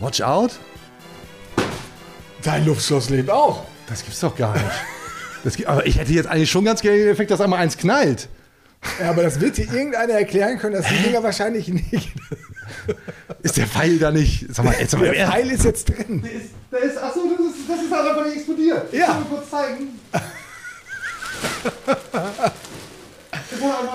[0.00, 0.52] Watch out.
[2.42, 3.64] Dein Luftschloss lebt auch.
[3.88, 4.64] Das gibt's doch gar nicht.
[5.42, 7.76] Das, gibt- aber ich hätte jetzt eigentlich schon ganz gerne den Effekt, dass einmal eins
[7.76, 8.28] knallt.
[9.00, 12.12] Ja, aber das wird dir irgendeiner erklären können, dass die Dinger wahrscheinlich nicht.
[13.42, 14.46] Ist der Pfeil da nicht?
[14.54, 16.28] Sag mal, jetzt mal Der Pfeil ist jetzt drin.
[16.70, 18.92] Der ist, achso, das ist, das ist halt einfach nicht explodiert.
[18.92, 19.06] Ja.
[19.06, 20.00] Kann ich kurz zeigen.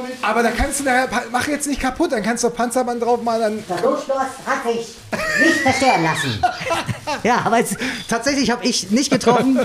[0.10, 0.24] Ich.
[0.26, 3.40] Aber da kannst du nachher, mach jetzt nicht kaputt, dann kannst du Panzerband drauf mal
[3.40, 3.64] dann.
[3.68, 4.98] Das Luftschloss hat sich
[5.40, 6.42] nicht zerstören lassen.
[7.24, 7.76] Ja, aber es,
[8.08, 9.60] tatsächlich habe ich nicht getroffen.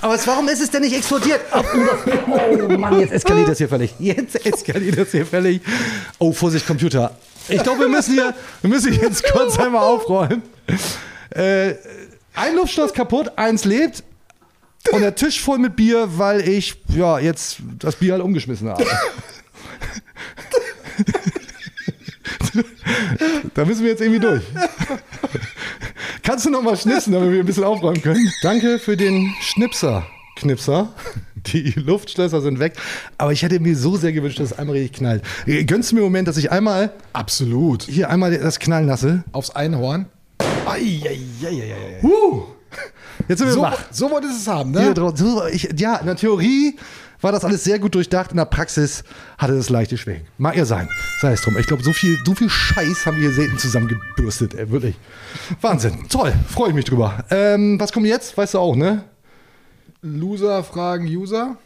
[0.00, 1.40] Aber es, warum ist es denn nicht explodiert?
[1.52, 3.94] Oh Mann, jetzt eskaliert das hier völlig.
[3.98, 5.60] Jetzt eskaliert das hier völlig.
[6.18, 7.16] Oh, Vorsicht, Computer.
[7.48, 10.42] Ich glaube, wir müssen hier, wir müssen jetzt kurz einmal aufräumen.
[11.30, 11.74] Äh,
[12.34, 14.04] ein Luftschloss kaputt, eins lebt.
[14.92, 18.86] Und der Tisch voll mit Bier, weil ich ja jetzt das Bier halt umgeschmissen habe.
[23.54, 24.42] da müssen wir jetzt irgendwie durch.
[26.22, 28.30] Kannst du noch mal schnipsen, damit wir ein bisschen aufräumen können?
[28.42, 30.06] Danke für den Schnipser,
[30.36, 30.92] Knipser.
[31.46, 32.74] Die Luftschlösser sind weg.
[33.16, 35.22] Aber ich hätte mir so sehr gewünscht, dass es einmal richtig knallt.
[35.66, 37.84] Gönnst du mir einen Moment, dass ich einmal Absolut.
[37.84, 39.24] hier einmal das knallen lasse?
[39.32, 40.06] Aufs Einhorn.
[40.66, 42.00] Eieieiei.
[42.02, 42.42] Huh.
[43.28, 43.78] Jetzt sind wir So, wach.
[43.90, 44.94] so wolltest du es haben, Hier ne?
[44.94, 46.76] drauf- so, ich, ja, in der Theorie
[47.20, 48.30] war das alles sehr gut durchdacht.
[48.30, 49.04] In der Praxis
[49.38, 50.22] hatte das leichte Schwingen.
[50.38, 50.88] Mag ja sein.
[51.20, 51.56] Sei es drum.
[51.58, 54.54] Ich glaube, so viel, so viel Scheiß haben wir hier selten zusammengebürstet.
[54.54, 54.96] Ey, wirklich.
[55.60, 56.08] Wahnsinn.
[56.08, 56.32] Toll.
[56.48, 57.24] Freue ich mich drüber.
[57.30, 58.36] Ähm, was kommt jetzt?
[58.36, 59.04] Weißt du auch, ne?
[60.02, 61.56] Loser fragen User.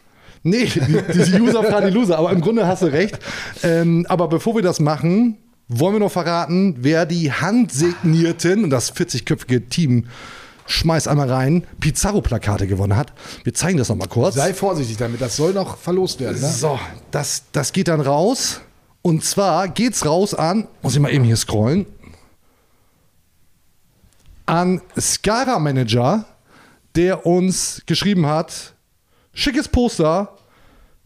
[0.41, 2.17] Nee, die, diese User fragen die Loser.
[2.17, 3.19] Aber im Grunde hast du recht.
[3.61, 5.37] Ähm, aber bevor wir das machen,
[5.67, 10.07] wollen wir noch verraten, wer die handsignierten und das 40-köpfige Team
[10.65, 13.13] schmeißt einmal rein, Pizarro-Plakate gewonnen hat.
[13.43, 14.35] Wir zeigen das noch mal kurz.
[14.35, 16.39] Sei vorsichtig damit, das soll noch verlost werden.
[16.41, 16.49] Ne?
[16.49, 16.79] So,
[17.11, 18.61] das, das geht dann raus.
[19.01, 21.85] Und zwar geht's raus an, muss ich mal eben hier scrollen,
[24.45, 26.25] an Skara Manager,
[26.95, 28.73] der uns geschrieben hat,
[29.33, 30.37] schickes Poster,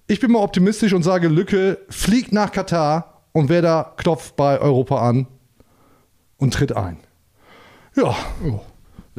[0.07, 4.59] ich bin mal optimistisch und sage, Lücke fliegt nach Katar und wer da klopft bei
[4.59, 5.27] Europa an
[6.37, 6.97] und tritt ein.
[7.95, 8.15] Ja,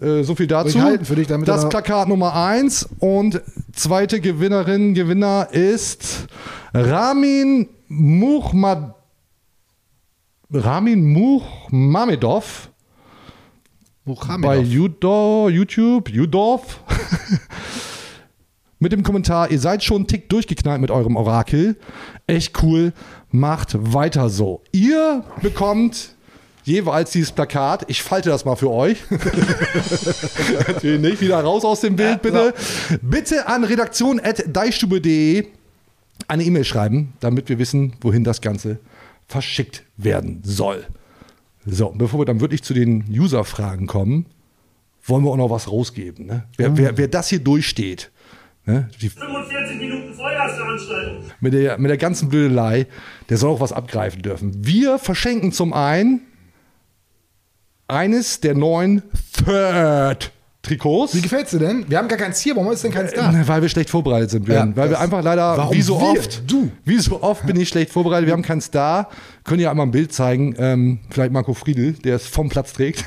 [0.02, 0.80] äh, so viel dazu.
[0.80, 3.40] Halten für dich, damit das Plakat Nummer eins und
[3.72, 6.26] zweite Gewinnerin, Gewinner ist
[6.72, 8.94] Ramin Muhmad
[10.50, 12.70] Ramin Muhmamedov
[14.40, 16.80] bei Judo, YouTube, Judorf.
[18.78, 21.76] mit dem Kommentar, ihr seid schon einen Tick durchgeknallt mit eurem Orakel.
[22.26, 22.92] Echt cool,
[23.30, 24.62] macht weiter so.
[24.72, 26.14] Ihr bekommt
[26.68, 27.84] jeweils dieses Plakat.
[27.88, 28.98] Ich falte das mal für euch.
[30.66, 31.20] Natürlich nicht.
[31.20, 32.54] Wieder raus aus dem Bild, bitte.
[33.02, 35.46] Bitte an redaktion.deichstube.de
[36.28, 38.78] eine E-Mail schreiben, damit wir wissen, wohin das Ganze
[39.26, 40.86] verschickt werden soll.
[41.64, 44.26] So, bevor wir dann wirklich zu den User-Fragen kommen,
[45.04, 46.26] wollen wir auch noch was rausgeben.
[46.26, 46.44] Ne?
[46.56, 48.10] Wer, wer, wer das hier durchsteht,
[48.66, 48.88] ne?
[49.00, 51.24] die 45 Minuten Feuerveranstaltung.
[51.40, 52.86] mit der, mit der ganzen Blödelei,
[53.28, 54.52] der soll auch was abgreifen dürfen.
[54.66, 56.22] Wir verschenken zum einen
[57.88, 59.02] eines der neuen
[59.44, 61.14] Third Trikots.
[61.14, 61.88] Wie gefällt's dir denn?
[61.88, 63.32] Wir haben gar keins hier, warum ist denn keins da?
[63.46, 64.70] Weil wir schlecht vorbereitet sind, Björn.
[64.70, 66.18] Ja, Weil wir einfach leider, Warum wie so wir?
[66.20, 66.70] oft, Du.
[66.84, 68.26] wie so oft bin ich schlecht vorbereitet.
[68.26, 69.08] Wir haben keins da.
[69.44, 70.54] Können ja einmal ein Bild zeigen.
[70.58, 73.04] Ähm, vielleicht Marco Friedl, der es vom Platz trägt.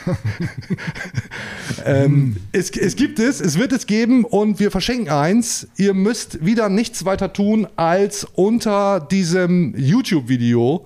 [1.86, 5.68] ähm, es, es gibt es, es wird es geben und wir verschenken eins.
[5.78, 10.86] Ihr müsst wieder nichts weiter tun, als unter diesem YouTube-Video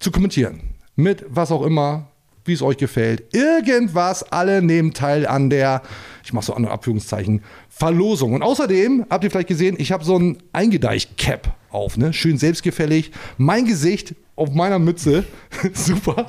[0.00, 0.60] zu kommentieren.
[0.96, 2.08] Mit was auch immer,
[2.48, 3.34] wie es euch gefällt.
[3.34, 5.82] Irgendwas, alle nehmen teil an der,
[6.24, 8.34] ich mache so andere Abführungszeichen, Verlosung.
[8.34, 12.12] Und außerdem habt ihr vielleicht gesehen, ich habe so ein Eingedeicht-Cap auf, ne?
[12.12, 13.10] Schön selbstgefällig.
[13.36, 15.24] Mein Gesicht auf meiner Mütze.
[15.74, 16.26] Super.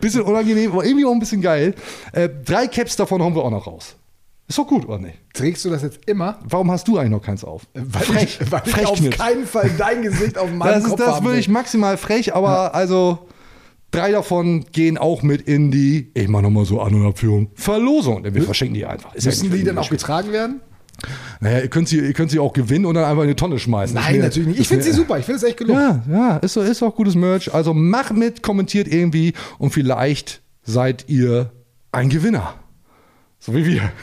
[0.00, 1.74] Bisschen unangenehm, aber irgendwie auch ein bisschen geil.
[2.12, 3.96] Äh, drei Caps davon hauen wir auch noch raus.
[4.48, 5.18] Ist doch gut, oder nicht?
[5.34, 6.38] Trägst du das jetzt immer?
[6.44, 7.62] Warum hast du eigentlich noch keins auf?
[7.74, 8.38] Weil Frech.
[8.40, 11.48] ich, weil ich auf keinen Fall dein Gesicht auf meinem Das ist das haben wirklich
[11.48, 11.54] will.
[11.54, 13.26] maximal frech, aber also
[13.90, 18.22] drei davon gehen auch mit in die, ich mach nochmal so An- und Abführung, Verlosung.
[18.22, 19.14] Denn wir verschenken die einfach.
[19.14, 20.60] Ist ja Müssen nicht die dann auch getragen werden?
[21.40, 23.58] Naja, ihr könnt, sie, ihr könnt sie auch gewinnen und dann einfach in die Tonne
[23.58, 23.94] schmeißen.
[23.94, 24.60] Nein, mir- natürlich nicht.
[24.60, 25.18] Ich finde sie super.
[25.18, 26.02] Ich finde es echt gelungen.
[26.08, 27.52] Ja, ja, ist, so, ist auch gutes Merch.
[27.52, 31.52] Also macht mit, kommentiert irgendwie und vielleicht seid ihr
[31.92, 32.54] ein Gewinner.
[33.38, 33.92] So wie wir.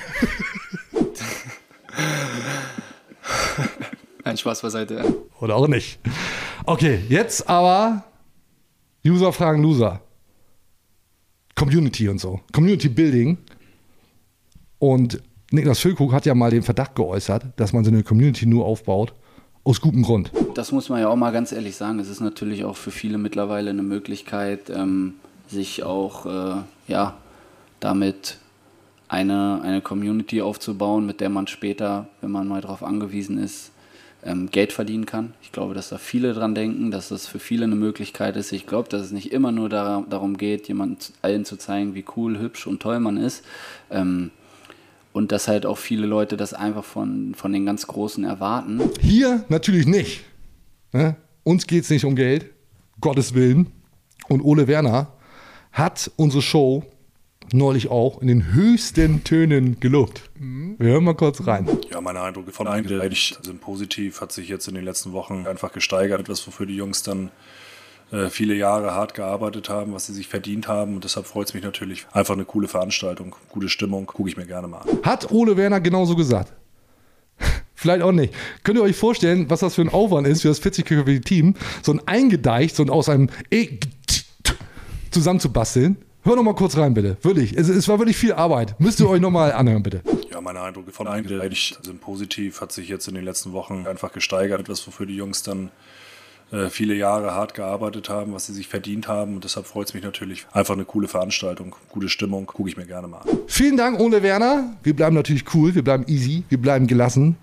[4.23, 5.03] Ein Spaß beiseite.
[5.41, 5.99] Oder auch nicht.
[6.65, 8.03] Okay, jetzt aber
[9.05, 10.01] User fragen Loser.
[11.55, 12.39] Community und so.
[12.51, 13.37] Community Building.
[14.79, 18.65] Und Niklas Füllkrug hat ja mal den Verdacht geäußert, dass man so eine Community nur
[18.65, 19.13] aufbaut.
[19.65, 20.29] Aus gutem Grund.
[20.55, 21.99] Das muss man ja auch mal ganz ehrlich sagen.
[21.99, 25.13] Es ist natürlich auch für viele mittlerweile eine Möglichkeit, ähm,
[25.47, 27.15] sich auch äh, ja,
[27.79, 28.39] damit
[29.07, 33.71] eine, eine Community aufzubauen, mit der man später, wenn man mal darauf angewiesen ist,
[34.25, 35.33] ähm, Geld verdienen kann.
[35.41, 38.51] Ich glaube, dass da viele dran denken, dass das für viele eine Möglichkeit ist.
[38.51, 42.05] Ich glaube, dass es nicht immer nur dar darum geht, jemand allen zu zeigen, wie
[42.15, 43.43] cool, hübsch und toll man ist.
[43.91, 44.31] Ähm,
[45.11, 48.81] und dass halt auch viele Leute das einfach von, von den ganz Großen erwarten.
[48.99, 50.23] Hier natürlich nicht.
[50.91, 51.15] Ne?
[51.43, 52.49] Uns geht es nicht um Geld.
[52.99, 53.67] Gottes Willen.
[54.29, 55.11] Und Ole Werner
[55.71, 56.83] hat unsere Show
[57.51, 60.29] neulich auch in den höchsten Tönen gelobt.
[60.77, 61.67] Wir hören mal kurz rein.
[61.91, 65.71] Ja, meine Eindrücke von eigentlich sind positiv, hat sich jetzt in den letzten Wochen einfach
[65.71, 66.19] gesteigert.
[66.19, 67.31] Etwas, wofür die Jungs dann
[68.11, 70.95] äh, viele Jahre hart gearbeitet haben, was sie sich verdient haben.
[70.95, 72.05] Und deshalb freut es mich natürlich.
[72.11, 74.99] Einfach eine coole Veranstaltung, gute Stimmung, gucke ich mir gerne mal an.
[75.03, 76.53] Hat Ole Werner genauso gesagt?
[77.75, 78.33] Vielleicht auch nicht.
[78.63, 81.91] Könnt ihr euch vorstellen, was das für ein Aufwand ist für das 40-köpfige Team, so
[81.91, 83.79] ein eingedeicht, so ein aus einem E
[85.11, 85.97] zusammenzubasteln?
[86.25, 87.17] Hör noch mal kurz rein, bitte.
[87.21, 87.57] Wirklich.
[87.57, 88.79] Es, es war wirklich viel Arbeit.
[88.79, 90.01] Müsst ihr euch noch mal anhören, bitte.
[90.31, 94.13] Ja, meine Eindrücke von eigentlich sind positiv, hat sich jetzt in den letzten Wochen einfach
[94.13, 94.61] gesteigert.
[94.61, 95.69] Etwas, wofür die Jungs dann
[96.53, 99.35] äh, viele Jahre hart gearbeitet haben, was sie sich verdient haben.
[99.35, 100.47] Und deshalb freut es mich natürlich.
[100.53, 103.27] Einfach eine coole Veranstaltung, gute Stimmung, gucke ich mir gerne mal an.
[103.47, 104.77] Vielen Dank, Ole Werner.
[104.81, 107.35] Wir bleiben natürlich cool, wir bleiben easy, wir bleiben gelassen.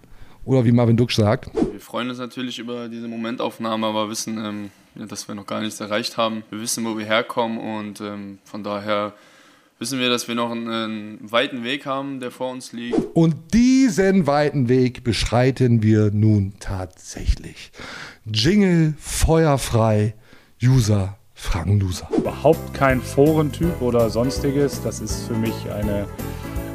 [0.47, 1.51] Oder wie Marvin Duck sagt.
[1.55, 5.61] Wir freuen uns natürlich über diese Momentaufnahme, aber wissen, ähm, ja, dass wir noch gar
[5.61, 6.43] nichts erreicht haben.
[6.51, 9.15] Wir wissen, wo wir herkommen und ähm, von daher
[9.79, 12.99] wissen wir, dass wir noch einen, einen weiten Weg haben, der vor uns liegt.
[13.15, 17.73] Und diesen weiten Weg beschreiten wir nun tatsächlich.
[18.25, 20.15] Jingle feuerfrei,
[20.63, 22.09] User fragen Loser.
[22.15, 24.83] Überhaupt kein Forentyp oder sonstiges.
[24.83, 26.07] Das ist für mich eine,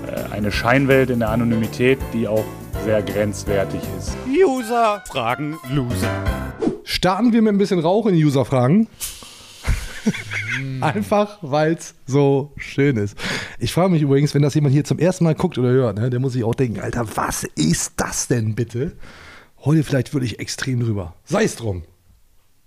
[0.08, 2.45] äh, eine Scheinwelt in der Anonymität, die auch
[2.84, 4.17] sehr grenzwertig ist.
[4.28, 6.64] User fragen Loser.
[6.86, 8.88] Starten wir mit ein bisschen Rauch in die User-Fragen.
[10.82, 13.17] Einfach, weil es so schön ist.
[13.58, 16.12] Ich frage mich übrigens, wenn das jemand hier zum ersten Mal guckt oder hört, ne,
[16.12, 18.95] der muss sich auch denken, Alter, was ist das denn bitte?
[19.65, 21.15] Heute vielleicht wirklich extrem drüber.
[21.26, 21.84] Sei es drum.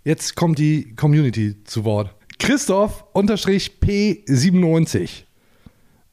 [0.02, 2.12] Jetzt kommt die Community zu Wort.
[2.40, 5.24] Christoph unterstrich P97.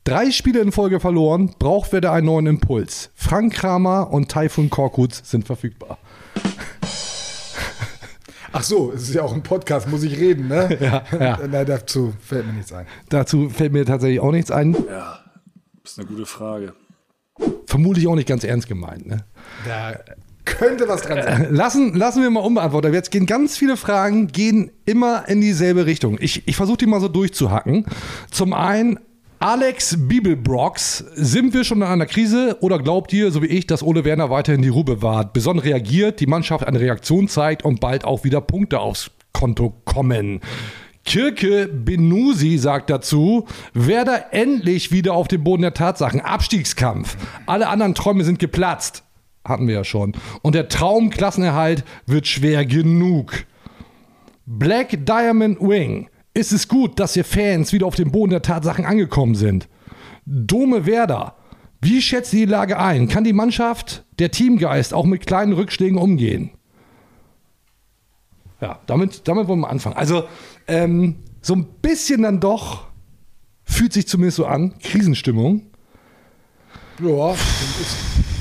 [0.03, 3.09] Drei Spiele in Folge verloren, braucht Werder einen neuen Impuls.
[3.15, 5.97] Frank Kramer und Taifun Korkut sind verfügbar.
[8.57, 10.69] Ach so, es ist ja auch ein Podcast, muss ich reden, ne?
[10.79, 11.39] Ja, ja.
[11.51, 12.85] Na, dazu fällt mir nichts ein.
[13.09, 14.77] Dazu fällt mir tatsächlich auch nichts ein.
[14.89, 15.19] Ja,
[15.83, 16.71] ist eine gute Frage.
[17.65, 19.07] Vermutlich auch nicht ganz ernst gemeint.
[19.07, 19.25] Ne?
[19.65, 19.99] Da
[20.45, 21.53] könnte was dran sein.
[21.53, 22.93] Lassen, lassen wir mal unbeantwortet.
[22.93, 26.17] Jetzt gehen ganz viele Fragen, gehen immer in dieselbe Richtung.
[26.21, 27.85] Ich, ich versuche die mal so durchzuhacken.
[28.31, 28.99] Zum einen,
[29.39, 33.83] Alex Bibelbrox, sind wir schon in einer Krise oder glaubt ihr, so wie ich, dass
[33.83, 38.05] Ole Werner weiterhin die Ruhe bewahrt, besonnen reagiert, die Mannschaft eine Reaktion zeigt und bald
[38.05, 40.39] auch wieder Punkte aufs Konto kommen?
[41.03, 46.21] Kirke Benusi sagt dazu, Werder endlich wieder auf dem Boden der Tatsachen.
[46.21, 47.15] Abstiegskampf.
[47.45, 49.03] Alle anderen Träume sind geplatzt.
[49.43, 50.13] Hatten wir ja schon.
[50.41, 53.45] Und der Traum Klassenerhalt wird schwer genug.
[54.47, 56.09] Black Diamond Wing.
[56.35, 59.69] Ist es gut, dass ihr Fans wieder auf dem Boden der Tatsachen angekommen sind?
[60.25, 61.37] Dome Werder.
[61.79, 63.07] Wie schätzt ihr die Lage ein?
[63.07, 66.51] Kann die Mannschaft, der Teamgeist auch mit kleinen Rückschlägen umgehen?
[68.59, 69.95] Ja, damit, damit wollen wir anfangen.
[69.95, 70.25] Also,
[70.67, 72.87] ähm, so ein bisschen dann doch
[73.63, 75.61] fühlt sich zumindest so an, Krisenstimmung.
[77.01, 77.33] Ja,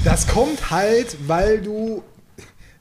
[0.04, 2.02] das kommt halt, weil du,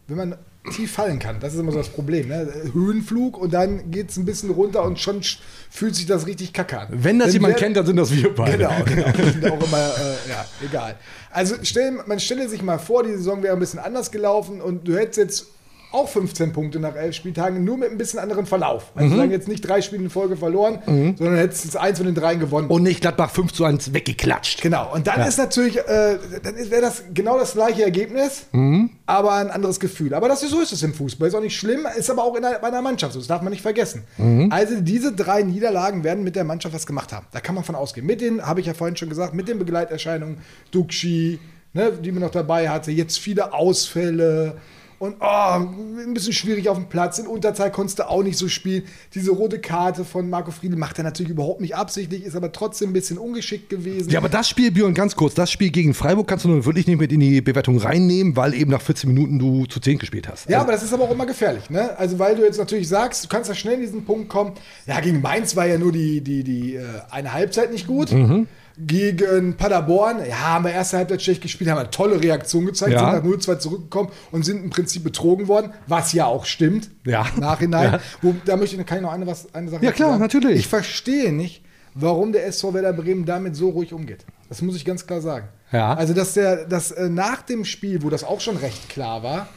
[0.07, 0.35] wenn man
[0.71, 2.29] tief fallen kann, das ist immer so das Problem.
[2.29, 2.47] Ne?
[2.73, 5.21] Höhenflug und dann geht es ein bisschen runter und schon
[5.69, 6.87] fühlt sich das richtig kacke an.
[6.91, 8.57] Wenn das Wenn jemand wer- kennt, dann sind das wir beide.
[8.57, 9.11] Genau, genau.
[9.11, 10.95] Die sind auch immer, äh, ja, egal.
[11.31, 14.87] Also stell, man stelle sich mal vor, die Saison wäre ein bisschen anders gelaufen und
[14.87, 15.45] du hättest jetzt
[15.93, 18.91] auch 15 Punkte nach elf Spieltagen, nur mit ein bisschen anderen Verlauf.
[18.95, 19.17] Also Mhm.
[19.17, 20.79] sagen jetzt nicht drei Spiele in Folge verloren,
[21.17, 22.67] sondern hättest jetzt eins von den dreien gewonnen.
[22.67, 24.61] Und nicht Gladbach 5 zu 1 weggeklatscht.
[24.61, 25.25] Genau, und dann Ja.
[25.27, 28.89] ist natürlich, äh, dann wäre das genau das gleiche Ergebnis, Mhm.
[29.05, 30.13] aber ein anderes Gefühl.
[30.15, 31.27] Aber das ist, so ist es im Fußball.
[31.27, 33.19] Ist auch nicht schlimm, ist aber auch in einer, bei einer Mannschaft so.
[33.19, 34.03] Das darf man nicht vergessen.
[34.17, 34.51] Mhm.
[34.51, 37.27] Also diese drei Niederlagen werden mit der Mannschaft was gemacht haben.
[37.31, 38.05] Da kann man von ausgehen.
[38.07, 40.37] Mit den, habe ich ja vorhin schon gesagt, mit den Begleiterscheinungen,
[40.71, 41.39] Duxi,
[41.73, 44.55] ne, die man noch dabei hatte, jetzt viele Ausfälle.
[45.03, 47.19] Und oh, ein bisschen schwierig auf dem Platz.
[47.19, 48.83] In Unterzahl konntest du auch nicht so spielen.
[49.13, 52.91] Diese rote Karte von Marco Friedl macht er natürlich überhaupt nicht absichtlich, ist aber trotzdem
[52.91, 54.09] ein bisschen ungeschickt gewesen.
[54.09, 56.87] Ja, aber das Spiel, Björn, ganz kurz, das Spiel gegen Freiburg kannst du nun wirklich
[56.87, 60.29] nicht mit in die Bewertung reinnehmen, weil eben nach 14 Minuten du zu 10 gespielt
[60.29, 60.49] hast.
[60.49, 61.97] Ja, Also- aber das ist aber auch immer gefährlich, ne?
[61.97, 64.53] Also, weil du jetzt natürlich sagst, du kannst da schnell in diesen Punkt kommen.
[64.87, 68.13] Ja, gegen Mainz war ja nur die, die, die äh, eine Halbzeit nicht gut.
[68.13, 68.47] Mhm.
[68.77, 72.99] Gegen Paderborn, ja, haben wir erste Halbzeit schlecht gespielt, haben eine tolle Reaktion gezeigt, Ja.
[72.99, 76.89] sind nach 0-2 zurückgekommen und sind im Prinzip betrogen worden, was ja auch stimmt.
[77.05, 77.25] Ja.
[77.35, 77.93] Im Nachhinein.
[77.93, 77.99] Ja.
[78.21, 80.21] Wo, da möchte ich, kann ich noch eine, was, eine Sache Ja, klar, sagen.
[80.21, 80.59] natürlich.
[80.59, 84.25] Ich verstehe nicht, warum der SV Werder Bremen damit so ruhig umgeht.
[84.49, 85.47] Das muss ich ganz klar sagen.
[85.71, 85.93] Ja.
[85.93, 89.47] Also, dass der, dass äh, nach dem Spiel, wo das auch schon recht klar war,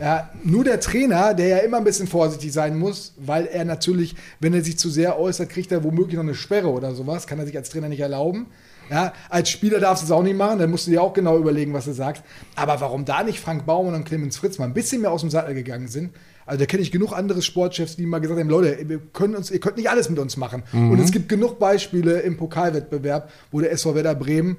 [0.00, 4.14] ja, nur der Trainer, der ja immer ein bisschen vorsichtig sein muss, weil er natürlich,
[4.40, 7.38] wenn er sich zu sehr äußert, kriegt er womöglich noch eine Sperre oder sowas, kann
[7.38, 8.46] er sich als Trainer nicht erlauben.
[8.90, 11.36] Ja, als Spieler darfst du es auch nicht machen, dann musst du dir auch genau
[11.36, 12.22] überlegen, was du sagst.
[12.56, 15.28] Aber warum da nicht Frank Baumann und Clemens Fritz mal ein bisschen mehr aus dem
[15.28, 16.10] Sattel gegangen sind,
[16.46, 19.50] also da kenne ich genug andere Sportchefs, die mal gesagt haben, Leute, wir können uns,
[19.50, 20.62] ihr könnt nicht alles mit uns machen.
[20.72, 20.92] Mhm.
[20.92, 24.56] Und es gibt genug Beispiele im Pokalwettbewerb, wo der SV Werder Bremen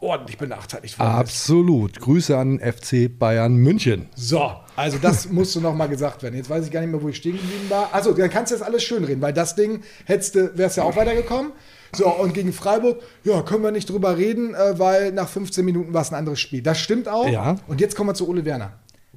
[0.00, 1.16] ordentlich benachteiligt worden ist.
[1.16, 2.00] Absolut.
[2.00, 4.08] Grüße an FC Bayern München.
[4.14, 6.36] So, also das musste noch mal gesagt werden.
[6.36, 7.92] Jetzt weiß ich gar nicht mehr, wo ich stehen geblieben war.
[7.92, 10.84] Also, dann kannst du das alles schön reden, weil das Ding hättest du, wärst ja
[10.84, 11.52] auch weitergekommen.
[11.94, 15.92] So, und gegen Freiburg, ja, können wir nicht drüber reden, äh, weil nach 15 Minuten
[15.92, 16.62] war es ein anderes Spiel.
[16.62, 17.28] Das stimmt auch.
[17.28, 17.56] Ja.
[17.66, 18.72] Und jetzt kommen wir zu Ole Werner.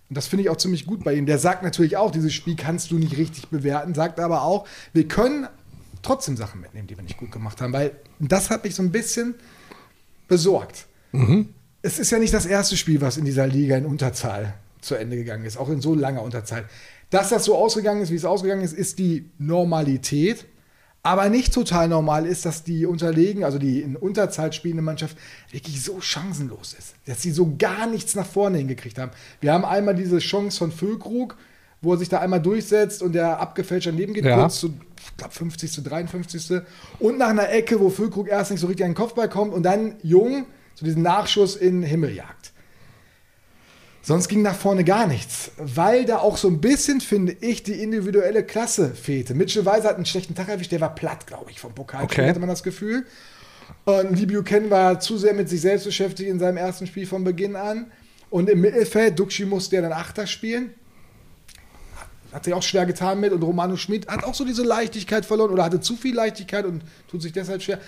[0.10, 1.26] Und das finde ich auch ziemlich gut bei ihm.
[1.26, 5.08] Der sagt natürlich auch, dieses Spiel kannst du nicht richtig bewerten, sagt aber auch, wir
[5.08, 5.48] können
[6.02, 8.92] trotzdem Sachen mitnehmen, die wir nicht gut gemacht haben, weil das hat mich so ein
[8.92, 9.36] bisschen
[10.28, 10.88] besorgt.
[11.82, 15.16] Es ist ja nicht das erste Spiel, was in dieser Liga in Unterzahl zu Ende
[15.16, 16.66] gegangen ist, auch in so langer Unterzahl.
[17.10, 20.46] Dass das so ausgegangen ist, wie es ausgegangen ist, ist die Normalität.
[21.04, 25.16] Aber nicht total normal ist, dass die unterlegen, also die in Unterzahl spielende Mannschaft,
[25.52, 26.96] wirklich so chancenlos ist.
[27.06, 29.12] Dass sie so gar nichts nach vorne hingekriegt haben.
[29.40, 31.38] Wir haben einmal diese Chance von Füllkrug,
[31.82, 34.40] wo er sich da einmal durchsetzt und der abgefälscht daneben geht, Ja.
[34.42, 35.72] kurz zu, ich glaube, 50.
[35.72, 36.62] zu 53.
[37.00, 39.64] Und nach einer Ecke, wo Füllkrug erst nicht so richtig an den Kopfball kommt und
[39.64, 42.52] dann Jung so diesen Nachschuss in den Himmel jagt.
[44.02, 47.82] Sonst ging nach vorne gar nichts, weil da auch so ein bisschen, finde ich, die
[47.82, 49.34] individuelle Klasse fehlte.
[49.34, 52.30] Mitchell Weiser hat einen schlechten Tag erwischt, der war platt, glaube ich, vom Pokalspiel, Okay.
[52.30, 53.06] hatte man das Gefühl.
[53.86, 57.24] Und Lee Buchanan war zu sehr mit sich selbst beschäftigt in seinem ersten Spiel von
[57.24, 57.92] Beginn an.
[58.30, 60.72] Und im Mittelfeld, Duxi musste ja dann Achter spielen.
[62.36, 63.32] Hat sich auch schwer getan mit.
[63.32, 66.84] Und Romano Schmidt hat auch so diese Leichtigkeit verloren oder hatte zu viel Leichtigkeit und
[67.08, 67.80] tut sich deshalb schwer.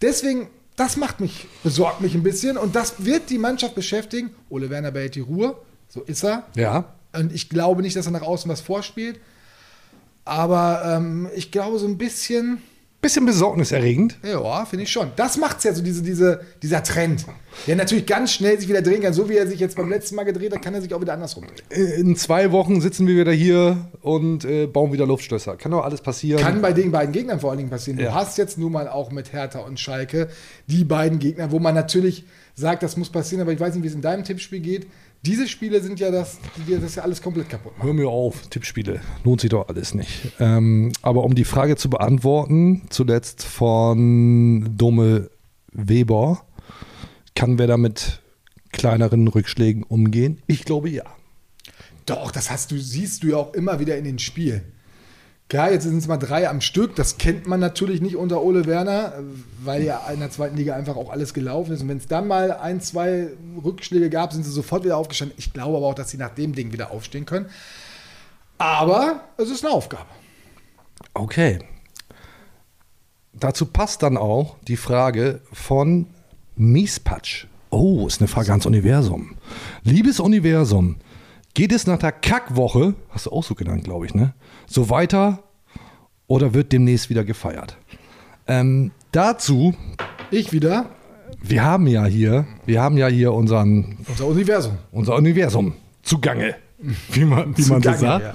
[0.00, 2.56] Deswegen, das macht mich, besorgt mich ein bisschen.
[2.56, 4.30] Und das wird die Mannschaft beschäftigen.
[4.48, 5.56] Ole Werner behält die Ruhe.
[5.88, 6.44] So ist er.
[6.54, 6.94] Ja.
[7.16, 9.18] Und ich glaube nicht, dass er nach außen was vorspielt.
[10.24, 12.62] Aber ähm, ich glaube so ein bisschen,
[13.00, 14.18] bisschen besorgniserregend.
[14.24, 15.10] Ja, finde ich schon.
[15.16, 17.24] Das macht's ja so, diese, diese, dieser Trend.
[17.66, 19.12] Der natürlich ganz schnell sich wieder drehen kann.
[19.12, 21.12] So wie er sich jetzt beim letzten Mal gedreht hat, kann er sich auch wieder
[21.14, 21.92] andersrum drehen.
[21.92, 25.56] In zwei Wochen sitzen wir wieder hier und äh, bauen wieder Luftstößer.
[25.56, 26.40] Kann doch alles passieren.
[26.42, 27.98] Kann bei den beiden Gegnern vor allen Dingen passieren.
[27.98, 28.14] Du Ja.
[28.14, 30.28] hast jetzt nun mal auch mit Hertha und Schalke
[30.66, 33.88] die beiden Gegner, wo man natürlich sagt, das muss passieren, aber ich weiß nicht, wie
[33.88, 34.86] es in deinem Tippspiel geht.
[35.26, 37.86] Diese Spiele sind ja das, die dir das ja alles komplett kaputt machen.
[37.86, 39.00] Hör mir auf, Tippspiele.
[39.24, 40.32] Lohnt sich doch alles nicht.
[40.38, 45.28] Ähm, aber um die Frage zu beantworten, zuletzt von Dumme
[45.72, 46.44] Weber,
[47.34, 48.20] kann wer da mit
[48.70, 50.40] kleineren Rückschlägen umgehen?
[50.46, 51.04] Ich glaube ja.
[52.06, 54.62] Doch, das hast du, siehst du ja auch immer wieder in den Spielen.
[55.48, 56.96] Klar, jetzt sind es mal drei am Stück.
[56.96, 59.12] Das kennt man natürlich nicht unter Ole Werner,
[59.62, 61.82] weil ja in der zweiten Liga einfach auch alles gelaufen ist.
[61.82, 63.28] Und wenn es dann mal ein, zwei
[63.64, 65.36] Rückschläge gab, sind sie sofort wieder aufgestanden.
[65.38, 67.46] Ich glaube aber auch, dass sie nach dem Ding wieder aufstehen können.
[68.58, 70.06] Aber es ist eine Aufgabe.
[71.14, 71.60] Okay.
[73.32, 76.06] Dazu passt dann auch die Frage von
[76.56, 77.46] Miespatsch.
[77.70, 79.36] Oh, ist eine Frage ans Universum.
[79.84, 80.96] Liebes Universum,
[81.56, 84.34] geht es nach der Kackwoche, hast du auch so genannt, glaube ich, ne?
[84.66, 85.42] So weiter
[86.26, 87.78] oder wird demnächst wieder gefeiert?
[88.46, 89.74] Ähm, dazu.
[90.30, 90.90] Ich wieder.
[91.40, 94.76] Wir haben ja hier, wir haben ja hier unseren, Unser Universum.
[94.92, 96.56] unser Universum zugange,
[97.12, 98.24] wie man, wie man so Zugange, sagt.
[98.24, 98.34] ja.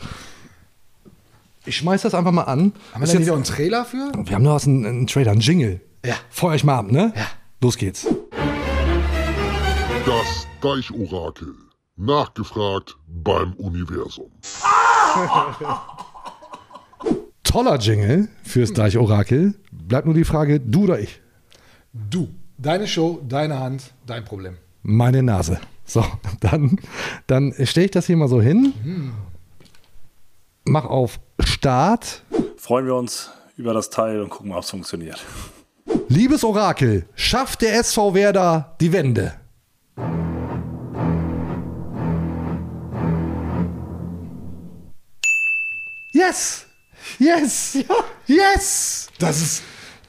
[1.66, 2.74] Ich schmeiß das einfach mal an.
[2.92, 4.12] Haben wir da auch einen Trailer für?
[4.16, 5.80] wir haben noch was, einen, einen Trailer, einen Jingle.
[6.04, 6.16] Ja.
[6.32, 7.14] Feuer euch mal ab, ne?
[7.16, 7.28] Ja.
[7.62, 8.08] Los geht's.
[10.08, 11.54] Das Deichorakel.
[12.02, 14.32] Nachgefragt beim Universum.
[17.44, 19.54] Toller Jingle fürs Deichorakel.
[19.72, 21.22] Bleibt nur die Frage, du oder ich?
[21.94, 22.30] Du.
[22.58, 24.58] Deine Show, deine Hand, dein Problem.
[24.82, 25.62] Meine Nase.
[25.86, 26.04] So,
[26.40, 26.80] dann,
[27.28, 28.74] dann stelle ich das hier mal so hin.
[30.66, 32.24] Mach auf Start.
[32.58, 35.24] Freuen wir uns über das Teil und gucken ob es funktioniert.
[36.08, 39.36] Liebes Orakel, schafft der SV Werder die Wende?
[46.12, 46.66] Yes!
[47.20, 47.78] Yes!
[48.28, 49.08] Yes!
[49.20, 49.64] Das ist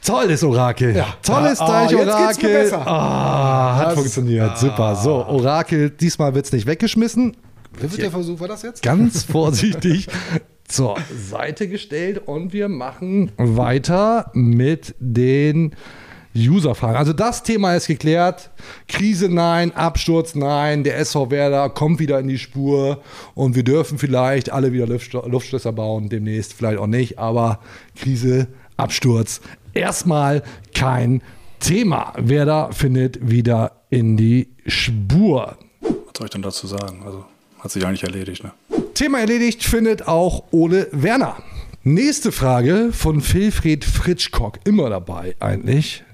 [0.05, 0.97] Tolles Orakel.
[0.97, 1.15] Ja.
[1.23, 2.53] Tolles Ah, jetzt geht's mir Deichorakel.
[2.55, 2.87] besser.
[2.87, 4.59] Ah, hat Das- funktioniert.
[4.59, 4.97] Super.
[4.97, 7.37] So, Orakel, diesmal wird es nicht weggeschmissen.
[7.77, 8.83] Wie wird der Versuch war das jetzt?
[8.83, 10.09] Ganz vorsichtig
[10.67, 10.97] zur
[11.31, 15.77] Seite gestellt und wir machen weiter mit den
[16.37, 16.97] User-Fragen.
[16.97, 18.51] Also das Thema ist geklärt.
[18.89, 23.03] Krise nein, Absturz nein, der SV Werder kommt wieder in die Spur
[23.35, 27.61] und wir dürfen vielleicht alle wieder Luftschlösser bauen, demnächst vielleicht auch nicht, aber
[27.97, 29.41] Krise, Absturz,
[29.75, 30.43] erstmal
[30.75, 31.23] kein
[31.61, 32.13] Thema.
[32.17, 35.57] Werder findet wieder in die Spur.
[35.81, 37.03] Was soll ich denn dazu sagen?
[37.05, 37.25] Also
[37.61, 38.53] hat sich eigentlich erledigt, ne?
[38.95, 41.37] Thema erledigt findet auch Ole Werner.
[41.85, 46.05] Nächste Frage von Wilfried Fritschkock, immer dabei eigentlich.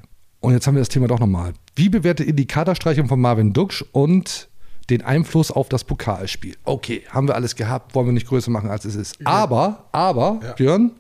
[0.41, 1.53] Und jetzt haben wir das Thema doch nochmal.
[1.75, 4.49] Wie bewertet ihr die Kaderstreichung von Marvin Duksch und
[4.89, 6.57] den Einfluss auf das Pokalspiel?
[6.65, 9.19] Okay, haben wir alles gehabt, wollen wir nicht größer machen, als es ist.
[9.27, 10.93] Aber, aber, Björn,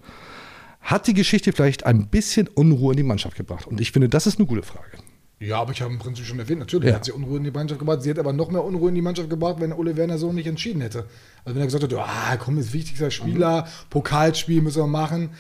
[0.81, 3.66] hat die Geschichte vielleicht ein bisschen Unruhe in die Mannschaft gebracht?
[3.66, 4.98] Und ich finde, das ist eine gute Frage.
[5.40, 6.96] Ja, aber ich habe im Prinzip schon erwähnt, natürlich Ja.
[6.96, 8.03] hat sie Unruhe in die Mannschaft gebracht.
[8.03, 10.48] Sie hätte aber noch mehr Unruhe in die Mannschaft gebracht, wenn Ole Werner so nicht
[10.48, 11.07] entschieden hätte.
[11.44, 15.31] Also wenn er gesagt hätte, ah, komm, ist wichtigster Spieler, Pokalspiel müssen wir machen.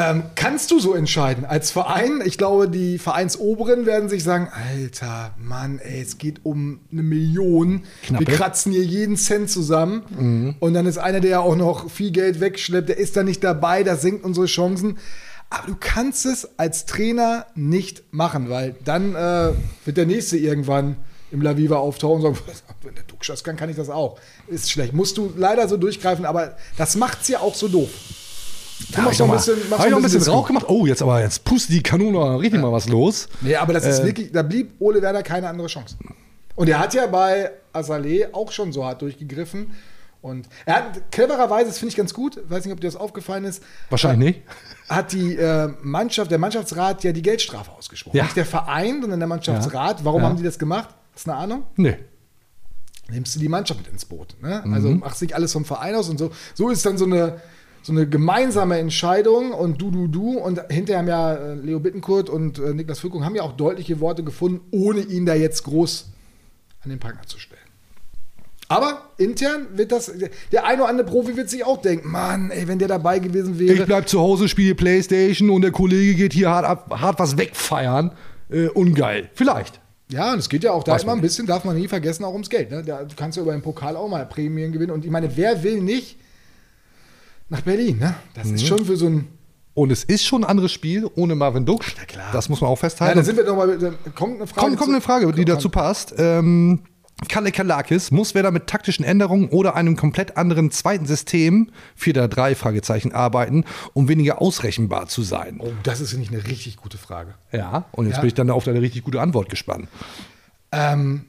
[0.00, 2.22] Ähm, kannst du so entscheiden als Verein?
[2.24, 7.82] Ich glaube, die Vereinsoberen werden sich sagen, Alter, Mann, ey, es geht um eine Million.
[8.04, 8.24] Knappe.
[8.24, 10.54] Wir kratzen hier jeden Cent zusammen.
[10.60, 13.42] Und dann ist einer, der ja auch noch viel Geld wegschleppt, der ist da nicht
[13.42, 14.98] dabei, das senkt unsere Chancen.
[15.50, 19.50] Aber du kannst es als Trainer nicht machen, weil dann äh,
[19.84, 20.96] wird der Nächste irgendwann
[21.32, 22.48] im La Viva auftauchen und sagen,
[22.82, 24.20] wenn der Duxch das kann, kann ich das auch.
[24.46, 24.92] Ist schlecht.
[24.92, 27.90] Musst du leider so durchgreifen, aber das macht's ja auch so doof.
[28.92, 30.66] Da habe ich noch mal, hab ich noch ein bisschen Rauch gemacht.
[30.68, 33.28] Oh, jetzt aber, jetzt pustet die Kanone richtig mal was los.
[33.40, 35.96] Nee, aber das ist Äh, wirklich, da blieb Ole Werner keine andere Chance.
[36.54, 39.72] Und er hat ja bei Azaleh auch schon so hart durchgegriffen.
[40.20, 43.44] Und er hat clevererweise, das finde ich ganz gut, weiß nicht, ob dir das aufgefallen
[43.44, 44.42] ist, Wahrscheinlich nicht.
[44.88, 48.16] hat die äh, Mannschaft, der Mannschaftsrat ja die Geldstrafe ausgesprochen.
[48.16, 48.24] Ja.
[48.24, 50.04] Nicht der Verein, sondern der Mannschaftsrat.
[50.04, 50.28] Warum Ja.
[50.28, 50.88] haben die das gemacht?
[51.14, 51.62] Hast du eine Ahnung?
[51.76, 51.96] Nee.
[53.10, 54.36] nimmst du die Mannschaft mit ins Boot.
[54.42, 54.62] Ne?
[54.72, 54.98] Also Mhm.
[54.98, 56.30] machst nicht alles vom Verein aus und so.
[56.54, 57.40] So ist dann so eine,
[57.82, 60.38] so eine gemeinsame Entscheidung und du, du, du.
[60.38, 64.00] Und hinterher haben ja äh, Leo Bittenkurt und äh, Niklas Füllkrug haben ja auch deutliche
[64.00, 66.06] Worte gefunden, ohne ihn da jetzt groß
[66.82, 67.62] an den Partner zu stellen.
[68.68, 70.12] Aber intern wird das,
[70.52, 73.58] der ein oder andere Profi wird sich auch denken, Mann, ey, wenn der dabei gewesen
[73.58, 73.74] wäre.
[73.74, 77.38] Ich bleib zu Hause, spiele Playstation und der Kollege geht hier hart, ab, hart was
[77.38, 78.12] wegfeiern.
[78.50, 79.30] Äh, ungeil.
[79.34, 79.80] Vielleicht.
[80.10, 82.32] Ja, und es geht ja auch da immer ein bisschen, darf man nie vergessen, auch
[82.32, 82.70] ums Geld.
[82.70, 82.82] Ne?
[82.82, 84.92] Da, du kannst ja über den Pokal auch mal Prämien gewinnen.
[84.92, 86.17] Und ich meine, wer will nicht
[87.48, 87.98] nach Berlin?
[87.98, 88.14] Ne?
[88.34, 88.66] Das ist Mhm.
[88.66, 89.28] schon für so einen
[89.74, 91.94] Und es ist schon ein anderes Spiel ohne Marvin Duksch.
[92.32, 93.16] Das muss man auch Ja, festhalten.
[93.16, 93.78] dann sind wir nochmal.
[94.16, 94.66] Kommt eine Frage.
[94.66, 96.14] Kommt, kommt eine Frage, die kommt- dazu passt.
[96.18, 96.80] Ähm,
[97.28, 103.10] Kalle Kalakis, muss Werder mit taktischen Änderungen oder einem komplett anderen zweiten System, 4-3 Fragezeichen,
[103.12, 105.58] arbeiten, um weniger ausrechenbar zu sein?
[105.60, 107.34] Oh, das ist nicht eine richtig gute Frage.
[107.50, 108.20] Ja, und jetzt Ja.
[108.20, 109.88] bin ich dann auf deine richtig gute Antwort gespannt.
[110.70, 111.24] Ähm,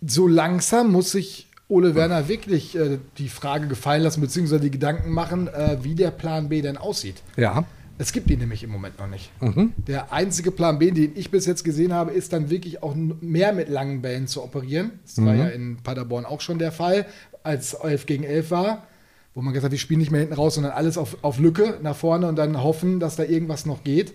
[0.00, 5.10] so langsam muss sich Ole Werner wirklich äh, die Frage gefallen lassen, beziehungsweise die Gedanken
[5.12, 7.22] machen, äh, wie der Plan B denn aussieht.
[7.36, 7.64] Ja.
[7.96, 9.30] Es gibt ihn nämlich im Moment noch nicht.
[9.42, 9.72] Mhm.
[9.86, 13.52] Der einzige Plan B, den ich bis jetzt gesehen habe, ist dann wirklich auch mehr
[13.52, 14.92] mit langen Bällen zu operieren.
[15.04, 15.38] Das war Mhm.
[15.38, 17.06] ja in Paderborn auch schon der Fall,
[17.42, 18.86] als 11 gegen 11 war,
[19.34, 21.78] wo man gesagt hat, wir spielen nicht mehr hinten raus, sondern alles auf, auf Lücke
[21.82, 24.12] nach vorne und dann hoffen, dass da irgendwas noch geht.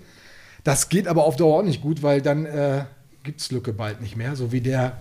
[0.64, 2.86] Das geht aber auf Dauer auch nicht gut, weil dann äh,
[3.24, 4.98] gibt es Lücke bald nicht mehr, so wie der.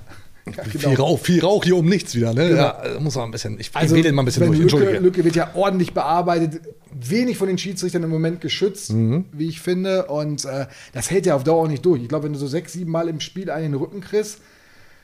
[0.46, 0.68] Ja, genau.
[0.90, 2.48] Viel, Rauch, viel Rauch hier um nichts wieder, ne?
[2.48, 2.60] Genau.
[2.60, 4.98] Ja, äh, muss man ein bisschen, ich Also, rede mal ein bisschen durch, Lücke.
[4.98, 6.60] Lücke wird ja ordentlich bearbeitet,
[6.92, 9.24] wenig von den Schiedsrichtern im Moment geschützt, Mhm.
[9.32, 10.06] wie ich finde.
[10.06, 12.02] Und äh, das hält ja auf Dauer auch nicht durch.
[12.02, 14.38] Ich glaube, wenn du so sechs, sieben Mal im Spiel einen in den Rücken kriegst,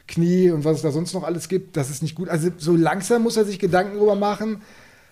[0.07, 2.28] Knie und was es da sonst noch alles gibt, das ist nicht gut.
[2.28, 4.61] Also so langsam muss er sich Gedanken drüber machen.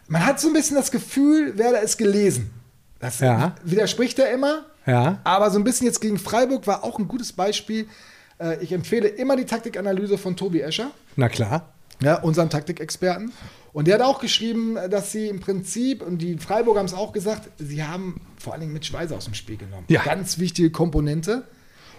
[0.08, 2.50] Man hat so ein bisschen das Gefühl, Werder ist gelesen.
[2.98, 3.54] Das Ja.
[3.64, 4.66] widerspricht er immer.
[4.86, 5.20] Ja.
[5.24, 7.86] Aber so ein bisschen jetzt gegen Freiburg war auch ein gutes Beispiel.
[8.38, 11.72] Äh, Ich empfehle immer die Taktikanalyse von Tobi Escher Na klar.
[12.02, 13.32] ja, unseren Taktikexperten.
[13.72, 17.12] Und der hat auch geschrieben, dass sie im Prinzip, und die Freiburger haben es auch
[17.12, 19.84] gesagt, sie haben vor allen Dingen mit Schweizer aus dem Spiel genommen.
[19.88, 20.02] Ja.
[20.02, 21.44] Ganz wichtige Komponente.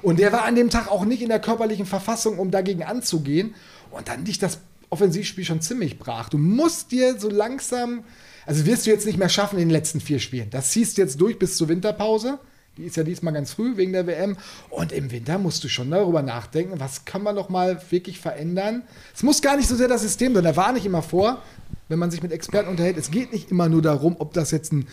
[0.01, 3.53] Und der war an dem Tag auch nicht in der körperlichen Verfassung, um dagegen anzugehen.
[3.91, 4.59] Und dann liegt das
[4.89, 6.29] Offensivspiel schon ziemlich brach.
[6.29, 8.03] Du musst dir so langsam,
[8.45, 10.49] also wirst du jetzt nicht mehr schaffen in den letzten vier Spielen.
[10.49, 12.39] Das ziehst du jetzt durch bis zur Winterpause.
[12.79, 14.37] Die ist ja diesmal ganz früh wegen der WM.
[14.69, 18.83] Und im Winter musst du schon darüber nachdenken, was kann man noch mal wirklich verändern.
[19.13, 20.45] Es muss gar nicht so sehr das System sein.
[20.45, 21.41] Da warne ich immer vor,
[21.89, 22.95] wenn man sich mit Experten unterhält.
[22.95, 24.87] Es geht nicht immer nur darum, ob das jetzt ein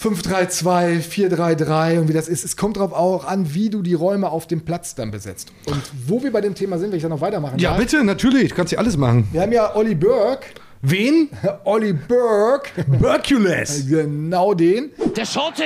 [0.00, 2.46] 5-3-2, 4-3-3 und wie das ist.
[2.46, 5.52] Es kommt darauf auch an, wie du die Räume auf dem Platz dann besetzt.
[5.66, 7.80] Und wo wir bei dem Thema sind, wenn ich da noch weitermachen Ja, darf.
[7.80, 9.28] bitte, natürlich, du kannst ja alles machen.
[9.32, 10.46] Wir haben ja Olli Burke.
[10.82, 11.28] Wen?
[11.64, 12.84] Olli Burke.
[13.00, 13.86] Hercules.
[13.88, 14.90] Genau den.
[15.16, 15.64] Der Schotte,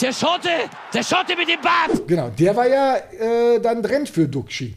[0.00, 0.48] der Schotte,
[0.92, 2.06] der Schotte mit dem Bart.
[2.06, 4.74] Genau, der war ja äh, dann Trend für Duxi.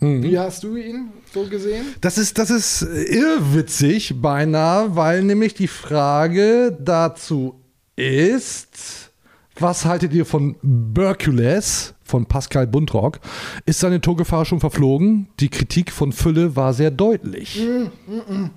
[0.00, 0.22] Mhm.
[0.22, 1.94] Wie hast du ihn so gesehen?
[2.00, 7.60] Das ist, das ist irrwitzig beinahe, weil nämlich die Frage dazu
[7.96, 9.10] ist,
[9.58, 13.20] was haltet ihr von Berkules von Pascal Buntrock?
[13.64, 15.28] Ist seine Torgefahr schon verflogen?
[15.40, 17.62] Die Kritik von Fülle war sehr deutlich.
[17.62, 18.50] Mm, mm, mm.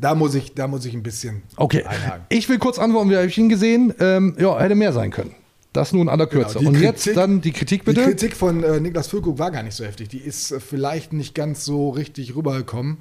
[0.00, 2.24] Da muss ich, da muss ich ein bisschen Okay, einhaken.
[2.28, 3.94] ich will kurz antworten, wie habe ich ihn gesehen?
[3.98, 5.34] Ähm, ja, hätte mehr sein können.
[5.72, 6.58] Das nur in aller Kürze.
[6.58, 8.00] Genau, Und jetzt Kritik- dann die Kritik bitte.
[8.00, 10.08] Die Kritik von äh, Niklas Füllkrug war gar nicht so heftig.
[10.08, 12.98] Die ist äh, vielleicht nicht ganz so richtig rübergekommen.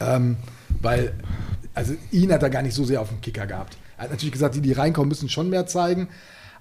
[0.00, 0.36] Ähm,
[0.82, 1.14] weil,
[1.74, 3.76] also ihn hat er gar nicht so sehr auf dem Kicker gehabt.
[3.96, 6.08] Er hat natürlich gesagt, die, die reinkommen, müssen schon mehr zeigen.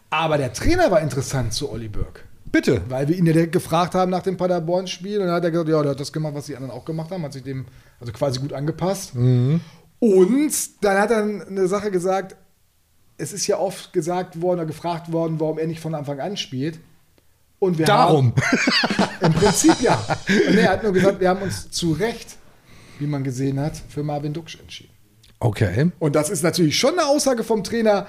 [0.10, 2.22] Aber der Trainer war interessant zu Olli Burke.
[2.56, 2.84] Bitte.
[2.88, 5.20] Weil wir ihn ja direkt gefragt haben nach dem Paderborn-Spiel.
[5.20, 7.12] Und dann hat er gesagt, ja, der hat das gemacht, was die anderen auch gemacht
[7.12, 7.22] haben.
[7.24, 7.66] Hat sich dem
[8.00, 9.14] also quasi gut angepasst.
[9.14, 9.60] Mhm.
[10.00, 12.38] Und dann hat er eine Sache gesagt,
[13.18, 16.38] es ist ja oft gesagt worden oder gefragt worden, warum er nicht von Anfang an
[16.38, 16.80] spielt.
[17.60, 18.34] Und wir Darum.
[18.38, 20.02] Haben, Im Prinzip ja.
[20.48, 22.38] Und er hat nur gesagt, wir haben uns zu Recht,
[23.00, 24.94] wie man gesehen hat, für Marvin Duksch entschieden.
[25.42, 25.92] Okay.
[26.00, 28.08] Und das ist natürlich schon eine Aussage vom Trainer.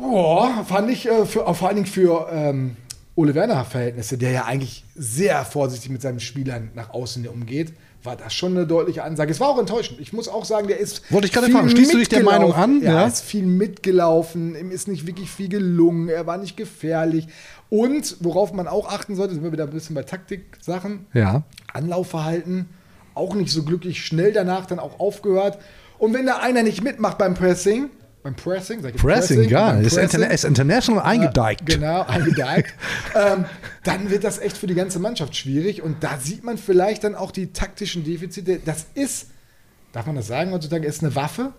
[0.00, 2.76] Boah, fand ich äh, für, vor allen Dingen für ähm,
[3.16, 8.14] Ole Werner Verhältnisse, der ja eigentlich sehr vorsichtig mit seinen Spielern nach außen umgeht, war
[8.14, 9.32] das schon eine deutliche Ansage.
[9.32, 9.98] Es war auch enttäuschend.
[10.00, 11.10] Ich muss auch sagen, der ist.
[11.10, 12.22] Wollte ich gerade fragen, schließt du dich der.
[12.22, 12.80] Meinung an?
[12.82, 13.06] Ja, Ja.
[13.06, 14.54] ist viel mitgelaufen.
[14.54, 16.08] Ihm ist nicht wirklich viel gelungen.
[16.08, 17.26] Er war nicht gefährlich.
[17.70, 21.06] Und worauf man auch achten sollte, sind wir wieder ein bisschen bei Taktik-Sachen.
[21.14, 21.42] Ja.
[21.72, 22.68] Anlaufverhalten,
[23.14, 25.58] auch nicht so glücklich, schnell danach dann auch aufgehört.
[25.98, 27.88] Und wenn da einer nicht mitmacht beim Pressing,
[28.26, 31.64] beim Pressing, sag ich jetzt Pressing, ja, beim ist, Pressing, interna ist international eingedeicht.
[31.64, 32.74] Genau, eingedeicht.
[33.14, 33.44] ähm,
[33.84, 35.80] dann wird das echt für die ganze Mannschaft schwierig.
[35.82, 38.58] Und da sieht man vielleicht dann auch die taktischen Defizite.
[38.64, 39.28] Das ist,
[39.92, 41.52] darf man das sagen heutzutage, ist eine Waffe,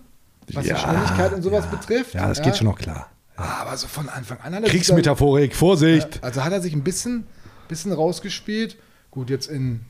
[0.51, 2.13] was Ja, die Schnelligkeit und sowas betrifft.
[2.15, 3.09] Ja, das geht schon noch klar.
[3.37, 6.15] Aber so von Anfang an hat Kriegsmetaphorik, Vorsicht.
[6.15, 7.27] dann- Also hat er sich ein bisschen,
[7.69, 8.77] bisschen rausgespielt.
[9.11, 9.81] Gut, jetzt in,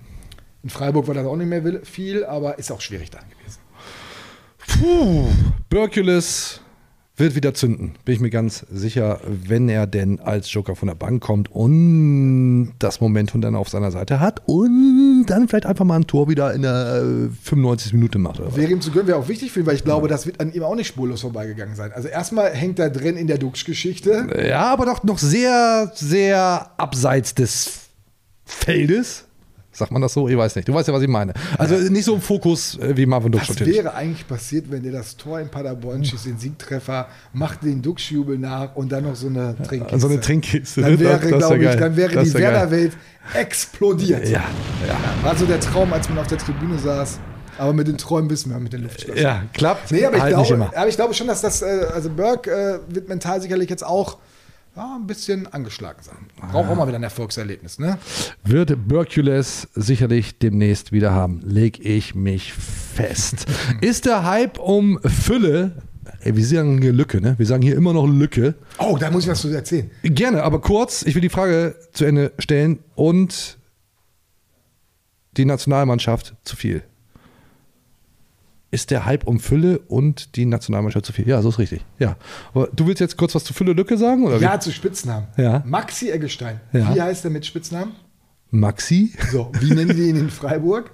[0.64, 3.60] in Freiburg war das auch nicht mehr viel, aber ist auch schwierig dann gewesen.
[4.80, 5.28] Puh,
[5.70, 6.62] Berkules
[7.18, 10.96] wird wieder zünden, bin ich mir ganz sicher, wenn er denn als Joker von der
[10.96, 15.96] Bank kommt und das Momentum dann auf seiner Seite hat und dann vielleicht einfach mal
[15.96, 17.94] ein Tor wieder in der äh, 95.
[17.94, 18.40] Minute macht.
[18.40, 18.56] Oder.
[18.56, 20.54] Wäre ihm zu gönnen, wäre auch wichtig für ihn, weil ich glaube, das wird an
[20.54, 21.92] ihm auch nicht spurlos vorbeigegangen sein.
[21.92, 24.28] Also erstmal hängt er drin in der Dux-Geschichte.
[24.48, 27.80] Ja, aber doch noch sehr, sehr abseits des
[28.46, 29.27] Feldes.
[29.78, 30.28] Sagt man das so?
[30.28, 30.68] Ich weiß nicht.
[30.68, 31.34] Du weißt ja, was ich meine.
[31.56, 34.92] Also nicht so im Fokus äh, wie Marvin Duksch Was wäre eigentlich passiert, wenn der
[34.92, 39.28] das Tor in Paderborn schießt, den Siegtreffer, macht den Duxjubel nach und dann noch so
[39.28, 40.00] eine Trinkkiste?
[40.00, 40.82] So eine Trinkkiste.
[40.82, 42.34] Dann wäre, glaube ich, dann wäre die.
[42.34, 42.94] Werder-Welt
[43.36, 44.28] explodiert.
[44.28, 44.46] Ja,
[44.88, 44.96] ja.
[45.22, 47.20] War so der Traum, als man auf der Tribüne saß.
[47.60, 49.24] Aber mit den Träumen wissen wir, mit den Luftschlössern.
[49.24, 49.92] Ja, klappt.
[49.92, 52.96] Nee, aber ich, halt glaube, aber ich glaube schon, dass das, äh, also Burke äh,
[52.96, 54.18] wird mental sicherlich jetzt auch
[54.78, 56.28] ja, ein bisschen angeschlagen sein.
[56.52, 57.98] Braucht auch mal wieder ein Erfolgserlebnis, ne?
[58.44, 61.42] Wird Berkules sicherlich demnächst wieder haben.
[61.44, 63.46] Leg ich mich fest.
[63.82, 65.82] Ist der Hype um Fülle,
[66.20, 67.34] ey, wir sagen hier Lücke, ne?
[67.40, 68.54] Wir sagen hier immer noch Lücke.
[68.78, 69.90] Oh, da muss ich was zu erzählen.
[70.04, 72.80] Gerne, aber kurz, ich will die Frage zu Ende stellen.
[72.94, 73.58] Und
[75.38, 76.84] die Nationalmannschaft zu viel?
[78.70, 81.26] Ist der Hype um Fülle und die Nationalmannschaft zu viel?
[81.28, 81.86] Ja, so ist richtig.
[82.00, 82.18] Ja.
[82.54, 84.26] Aber du willst jetzt kurz was zu Fülle Lücke sagen?
[84.26, 84.60] Oder Ja, wie?
[84.60, 85.28] zu Spitznamen.
[85.38, 85.64] Ja.
[85.66, 86.60] Maxi Eggestein.
[86.74, 86.94] Ja.
[86.94, 87.94] Wie heißt der mit Spitznamen?
[88.52, 89.14] Maxi?
[89.32, 90.92] So, wie nennen die ihn in Freiburg?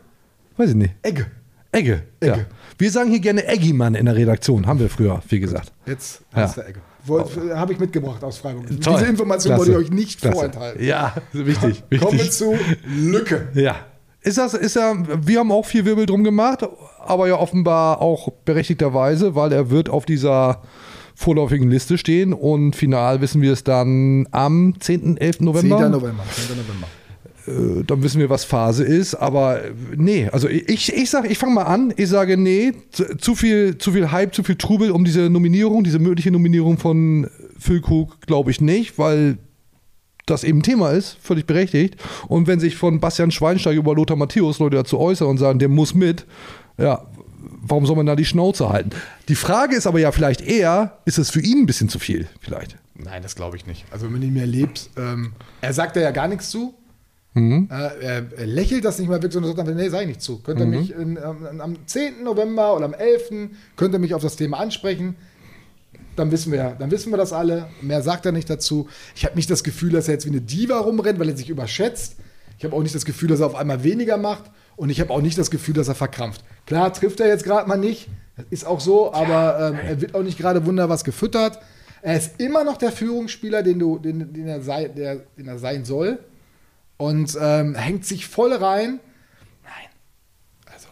[0.58, 0.94] Weiß ich nicht.
[1.02, 1.26] Egge.
[1.72, 2.04] Egge.
[2.24, 2.38] Ja.
[2.78, 5.72] Wir sagen hier gerne Eggimann in der Redaktion, haben wir früher viel gesagt.
[5.88, 6.38] Jetzt Ja.
[6.44, 6.80] heißt der Egge.
[7.06, 8.68] Wollt- Habe ich mitgebracht aus Freiburg.
[8.82, 8.94] Toll.
[8.98, 9.72] Diese Information Klasse.
[9.74, 10.36] wollte ich euch nicht Klasse.
[10.36, 10.84] vorenthalten.
[10.86, 11.84] Ja, wichtig.
[11.90, 12.00] wichtig.
[12.00, 12.56] Kommen wir zu
[12.86, 13.48] Lücke.
[13.56, 13.76] Ja.
[14.22, 14.94] Ist das, ist ja,
[15.26, 16.64] wir haben auch viel Wirbel drum gemacht,
[17.06, 20.62] aber ja offenbar auch berechtigterweise, weil er wird auf dieser
[21.16, 25.38] vorläufigen Liste stehen und final wissen wir es dann am 10., 11.
[25.38, 25.46] 10.
[25.46, 25.90] November.
[25.90, 26.24] November.
[26.32, 26.58] 10.
[26.58, 26.88] November.
[27.46, 29.16] Äh, dann wissen wir, was Phase ist.
[29.16, 31.94] Aber äh, nee, also ich, ich sage, ich fange mal an.
[31.98, 35.84] Ich sage, nee, zu, zu viel, zu viel Hype, zu viel Trubel um diese Nominierung,
[35.84, 37.30] diese mögliche Nominierung von
[37.60, 39.38] Füllkrug, glaube ich nicht, weil
[40.26, 41.98] das eben Thema ist, völlig berechtigt.
[42.28, 45.68] Und wenn sich von Bastian Schweinsteiger über Lothar Matthäus Leute dazu äußern und sagen, der
[45.68, 46.26] muss mit,
[46.78, 47.06] ja,
[47.62, 48.92] warum soll man da die Schnauze halten?
[49.30, 52.28] Die Frage ist aber ja vielleicht eher, ist es für ihn ein bisschen zu viel,
[52.42, 52.78] vielleicht?
[52.96, 53.86] Nein, das glaube ich nicht.
[53.92, 56.74] Also wenn man ihn mehr lebt, ähm, er sagt da ja gar nichts zu.
[57.34, 57.68] Mhm.
[57.72, 60.38] Äh, er, lächelt das nicht mal weg, sondern sagt einfach, nee, sag ich nicht zu.
[60.40, 60.72] Könnt ihr Mhm.
[60.72, 62.24] mich in, ähm, am 10.
[62.24, 63.50] November oder am 11.
[63.76, 65.16] könnt ihr mich auf das Thema ansprechen.
[66.16, 67.68] Dann wissen wir, dann wissen wir das alle.
[67.82, 68.88] Mehr sagt er nicht dazu.
[69.16, 71.50] Ich habe nicht das Gefühl, dass er jetzt wie eine Diva rumrennt, weil er sich
[71.50, 72.18] überschätzt.
[72.60, 74.44] Ich habe auch nicht das Gefühl, dass er auf einmal weniger macht.
[74.76, 76.44] Und ich habe auch nicht das Gefühl, dass er verkrampft.
[76.66, 78.08] Klar, trifft er jetzt gerade mal nicht.
[78.36, 81.60] Das ist auch so, aber ähm, er wird auch nicht gerade wunder was gefüttert.
[82.02, 85.60] Er ist immer noch der Führungsspieler, den, du, den, den, er, sei, der, den er
[85.60, 86.20] sein soll.
[86.98, 89.00] Und ähm, hängt sich voll rein.
[89.64, 89.90] Nein.
[90.72, 90.88] Also,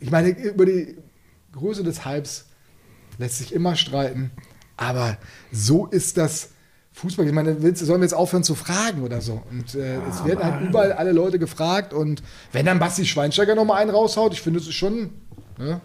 [0.00, 0.96] ich meine, über die
[1.52, 2.46] Größe des Hypes
[3.18, 4.30] lässt sich immer streiten.
[4.76, 5.18] Aber
[5.50, 6.50] so ist das
[7.00, 7.26] Fußball.
[7.26, 9.40] Ich meine, willst, sollen wir jetzt aufhören zu fragen oder so?
[9.50, 11.92] Und äh, es werden halt überall alle Leute gefragt.
[11.94, 12.22] Und
[12.52, 15.10] wenn dann Basti Schweinsteiger nochmal einen raushaut, ich finde, es ist schon.
[15.58, 15.80] Ne?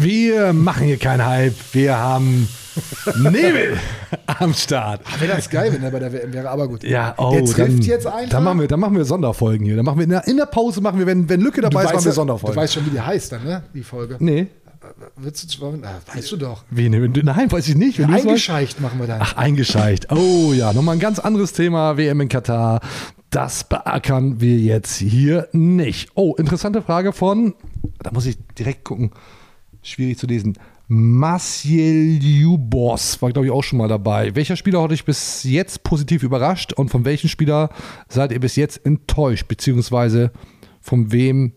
[0.00, 1.54] Wir machen hier keinen Hype.
[1.72, 2.48] Wir haben
[3.30, 3.78] Nebel
[4.26, 5.02] am Start.
[5.04, 6.82] Ah, Wäre das geil, wenn er bei der WM wäre, aber gut.
[6.82, 8.28] Ja, oh, der trifft dann, jetzt einfach.
[8.30, 9.76] Dann machen, wir, dann machen wir Sonderfolgen hier.
[9.76, 11.92] Dann machen wir in der, in der Pause machen wir, wenn, wenn Lücke dabei ist,
[11.92, 12.54] machen wir ja- Sonderfolgen.
[12.56, 13.62] Du weißt schon, wie die heißt dann, ne?
[13.72, 14.16] Die Folge.
[14.18, 14.48] nee.
[15.16, 16.64] Willst du, ah, weißt du doch.
[16.70, 17.98] Ne, nein, weiß ich nicht.
[17.98, 18.26] Weißt.
[18.26, 19.20] Eingescheicht machen wir dann.
[19.22, 20.10] Ach, eingescheicht.
[20.12, 21.96] Oh ja, nochmal ein ganz anderes Thema.
[21.96, 22.80] WM in Katar.
[23.30, 26.10] Das beackern wir jetzt hier nicht.
[26.14, 27.54] Oh, interessante Frage von,
[28.02, 29.10] da muss ich direkt gucken,
[29.82, 30.56] schwierig zu lesen.
[30.88, 34.36] Maciel Ljubos war, glaube ich, auch schon mal dabei.
[34.36, 37.70] Welcher Spieler hat euch bis jetzt positiv überrascht und von welchem Spieler
[38.08, 39.48] seid ihr bis jetzt enttäuscht?
[39.48, 40.30] Beziehungsweise
[40.80, 41.52] von wem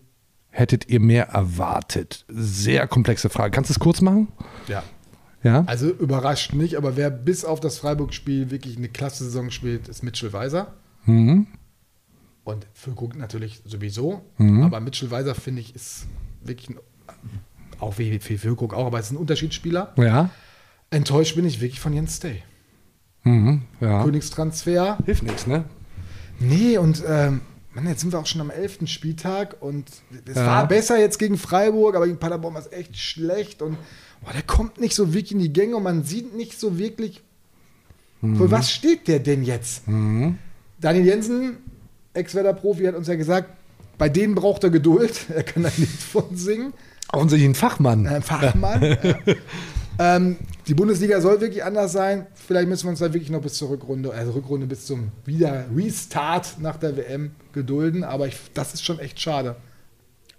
[0.50, 2.24] hättet ihr mehr erwartet?
[2.28, 3.50] Sehr komplexe Frage.
[3.52, 4.28] Kannst du es kurz machen?
[4.68, 4.82] Ja.
[5.42, 5.64] Ja.
[5.66, 10.02] Also überrascht nicht, aber wer bis auf das Freiburg-Spiel wirklich eine klasse Saison spielt, ist
[10.02, 10.74] Mitchell Weiser.
[11.06, 11.46] Mhm.
[12.44, 14.22] Und Füllkrug natürlich sowieso.
[14.36, 14.64] Mhm.
[14.64, 16.06] Aber Mitchell Weiser, finde ich, ist
[16.42, 16.78] wirklich ein,
[17.78, 19.94] auch wie wie Füllkrug auch, aber es ist ein Unterschiedsspieler.
[19.96, 20.30] Ja.
[20.90, 22.42] Enttäuscht bin ich wirklich von Jens Stay.
[23.22, 23.62] Mhm.
[23.80, 24.04] Ja.
[24.04, 24.98] Königstransfer.
[25.06, 25.64] Hilft nichts, ne?
[26.38, 27.42] Nee, und ähm,
[27.74, 28.86] Mann, jetzt sind wir auch schon am 11.
[28.86, 29.88] Spieltag und
[30.26, 30.46] es Ja.
[30.46, 33.76] war besser jetzt gegen Freiburg, aber gegen Paderborn war es echt schlecht und
[34.22, 37.22] boah, der kommt nicht so wirklich in die Gänge und man sieht nicht so wirklich,
[38.20, 39.86] für was steht der denn jetzt?
[39.88, 40.38] Mhm.
[40.80, 41.56] Daniel Jensen,
[42.12, 43.50] Ex-Werder-Profi, hat uns ja gesagt,
[43.98, 46.72] bei denen braucht er Geduld, er kann da nicht von singen.
[47.12, 48.06] Offensichtlich ein Fachmann.
[48.06, 48.82] Ein Fachmann.
[49.02, 49.14] ja.
[50.02, 50.36] Ähm,
[50.66, 52.26] die Bundesliga soll wirklich anders sein.
[52.34, 55.66] Vielleicht müssen wir uns da wirklich noch bis zur Rückrunde, also Rückrunde bis zum wieder
[55.76, 58.02] Restart nach der WM gedulden.
[58.02, 59.56] Aber ich, das ist schon echt schade.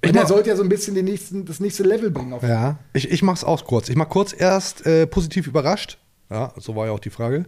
[0.01, 2.33] Ich Und er mach- sollte ja so ein bisschen den nächsten, das nächste Level bringen.
[2.41, 3.87] Ja, ich, ich mach's auch kurz.
[3.89, 5.99] Ich mach kurz erst äh, positiv überrascht.
[6.31, 7.45] Ja, so war ja auch die Frage.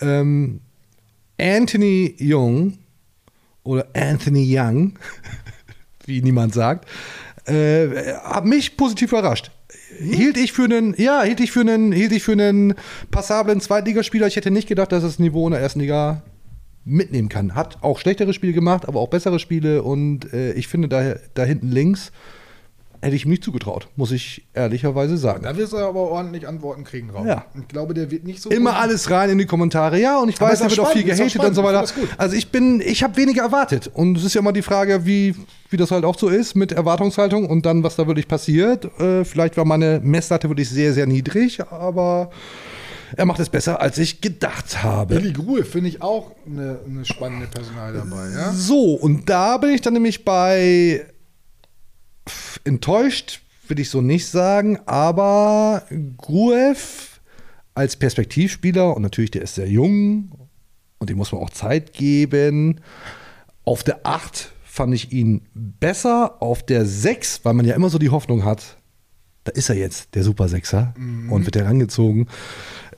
[0.00, 0.60] Ähm,
[1.40, 2.78] Anthony Young
[3.62, 4.98] oder Anthony Young,
[6.06, 6.88] wie niemand sagt,
[7.46, 9.52] äh, hat mich positiv überrascht.
[9.98, 12.74] Hielt ich für einen, ja, hielt ich für einen, hielt ich für einen
[13.10, 14.26] passablen Zweitligaspieler.
[14.26, 16.22] Ich hätte nicht gedacht, dass das Niveau in der ersten Liga
[16.84, 17.54] mitnehmen kann.
[17.54, 21.44] Hat auch schlechtere Spiele gemacht, aber auch bessere Spiele und äh, ich finde da, da
[21.44, 22.10] hinten links
[23.02, 25.42] hätte ich ihm nicht zugetraut, muss ich ehrlicherweise sagen.
[25.42, 27.26] Da wirst du aber ordentlich Antworten kriegen drauf.
[27.26, 27.44] Ja.
[27.58, 28.48] Ich glaube, der wird nicht so.
[28.48, 30.00] Immer alles rein in die Kommentare.
[30.00, 31.84] Ja, und ich Aber weiß, da wird auch viel gehatet und so weiter.
[32.16, 33.90] Also ich bin, ich habe weniger erwartet.
[33.92, 35.34] Und es ist ja immer die Frage, wie,
[35.68, 38.84] wie das halt auch so ist mit Erwartungshaltung und dann, was da wirklich passiert.
[39.00, 42.30] Äh, vielleicht war meine Messlatte wirklich sehr, sehr niedrig, aber
[43.16, 45.16] er macht es besser, als ich gedacht habe.
[45.16, 48.30] Billy Gruhe finde ich auch eine, eine spannende Personal dabei.
[48.32, 48.52] Ja?
[48.52, 51.04] So, und da bin ich dann nämlich bei
[52.64, 55.84] enttäuscht, will ich so nicht sagen, aber
[56.16, 57.20] Gruev
[57.74, 60.32] als Perspektivspieler und natürlich der ist sehr jung
[60.98, 62.80] und dem muss man auch Zeit geben.
[63.64, 67.98] Auf der 8 fand ich ihn besser, auf der 6, weil man ja immer so
[67.98, 68.76] die Hoffnung hat,
[69.44, 70.94] da ist er jetzt, der Super Sechser,
[71.30, 72.28] und wird herangezogen.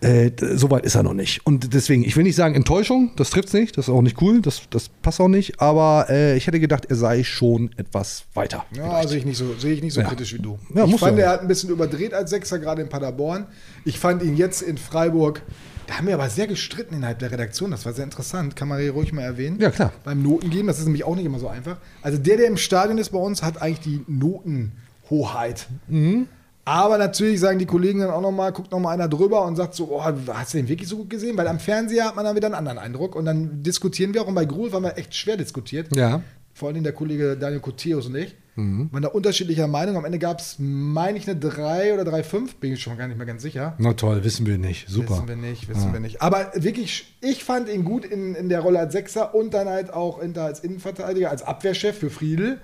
[0.01, 1.47] Äh, d- so weit ist er noch nicht.
[1.47, 4.42] Und deswegen, ich will nicht sagen Enttäuschung, das trifft nicht, das ist auch nicht cool,
[4.42, 8.64] das, das passt auch nicht, aber äh, ich hätte gedacht, er sei schon etwas weiter.
[8.76, 10.09] Ja, sehe ich nicht so, sehe ich nicht so Ja.
[10.09, 10.59] kritisch wie du.
[10.74, 11.24] Ja, ich fand, ja.
[11.24, 13.47] er hat ein bisschen überdreht als Sechser, gerade in Paderborn.
[13.84, 15.42] Ich fand ihn jetzt in Freiburg,
[15.86, 17.70] da haben wir aber sehr gestritten innerhalb der Redaktion.
[17.70, 18.57] Das war sehr interessant.
[18.57, 19.61] Kann man hier ruhig mal erwähnen.
[19.61, 19.92] Ja, klar.
[20.03, 21.76] Beim Noten geben, das ist nämlich auch nicht immer so einfach.
[22.01, 25.66] Also der, der im Stadion ist bei uns, hat eigentlich die Notenhoheit.
[25.88, 26.26] Mhm.
[26.67, 29.89] Aber natürlich sagen die Kollegen dann auch nochmal, guckt nochmal einer drüber und sagt so,
[29.91, 31.37] oh, hast du den wirklich so gut gesehen?
[31.37, 33.17] Weil am Fernseher hat man dann wieder einen anderen Eindruck.
[33.17, 34.27] Und dann diskutieren wir auch.
[34.29, 35.95] Und bei Gruhl haben wir echt schwer diskutiert.
[35.95, 36.23] Ja.
[36.55, 38.35] Vor allem der Kollege Daniel Koteus und ich.
[38.57, 38.89] Mhm.
[38.93, 39.97] waren da unterschiedlicher Meinung.
[39.97, 42.51] Am Ende gab es, meine ich, eine 3 oder 3,5.
[42.61, 43.75] Bin ich schon gar nicht mehr ganz sicher.
[43.79, 44.89] Na toll, wissen wir nicht.
[44.89, 45.11] Super.
[45.15, 45.93] Wissen wir nicht, wissen Ja.
[45.93, 46.23] wir nicht.
[46.23, 49.93] Aber wirklich, ich fand ihn gut in, in der Rolle als Sechser und dann halt
[49.93, 52.61] auch als Innenverteidiger, als Abwehrchef für Friedel.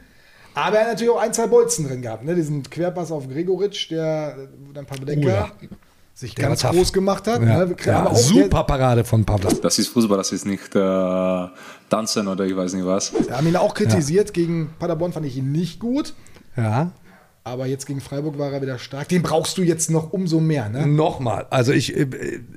[0.54, 2.24] Aber er hat natürlich auch ein, zwei Bolzen drin gehabt.
[2.24, 2.34] Ne?
[2.34, 5.50] Diesen Querpass auf Gregoritsch, der dann Pavlenka Oh ja.
[6.14, 7.42] sich Der ganz groß gemacht hat.
[7.42, 7.64] Ja.
[7.64, 7.76] Ne?
[7.84, 9.50] Ja, super Parade von Pavla.
[9.62, 11.48] Das ist Fußball, das ist nicht äh,
[11.88, 13.12] Tanzen oder ich weiß nicht was.
[13.12, 14.32] Wir haben ihn auch kritisiert.
[14.34, 16.14] Gegen Paderborn fand ich ihn nicht gut.
[16.56, 16.90] Ja.
[17.42, 19.08] Aber jetzt gegen Freiburg war er wieder stark.
[19.08, 20.68] Den brauchst du jetzt noch umso mehr.
[20.68, 20.86] Ne?
[20.86, 22.06] Nochmal, also ich, äh,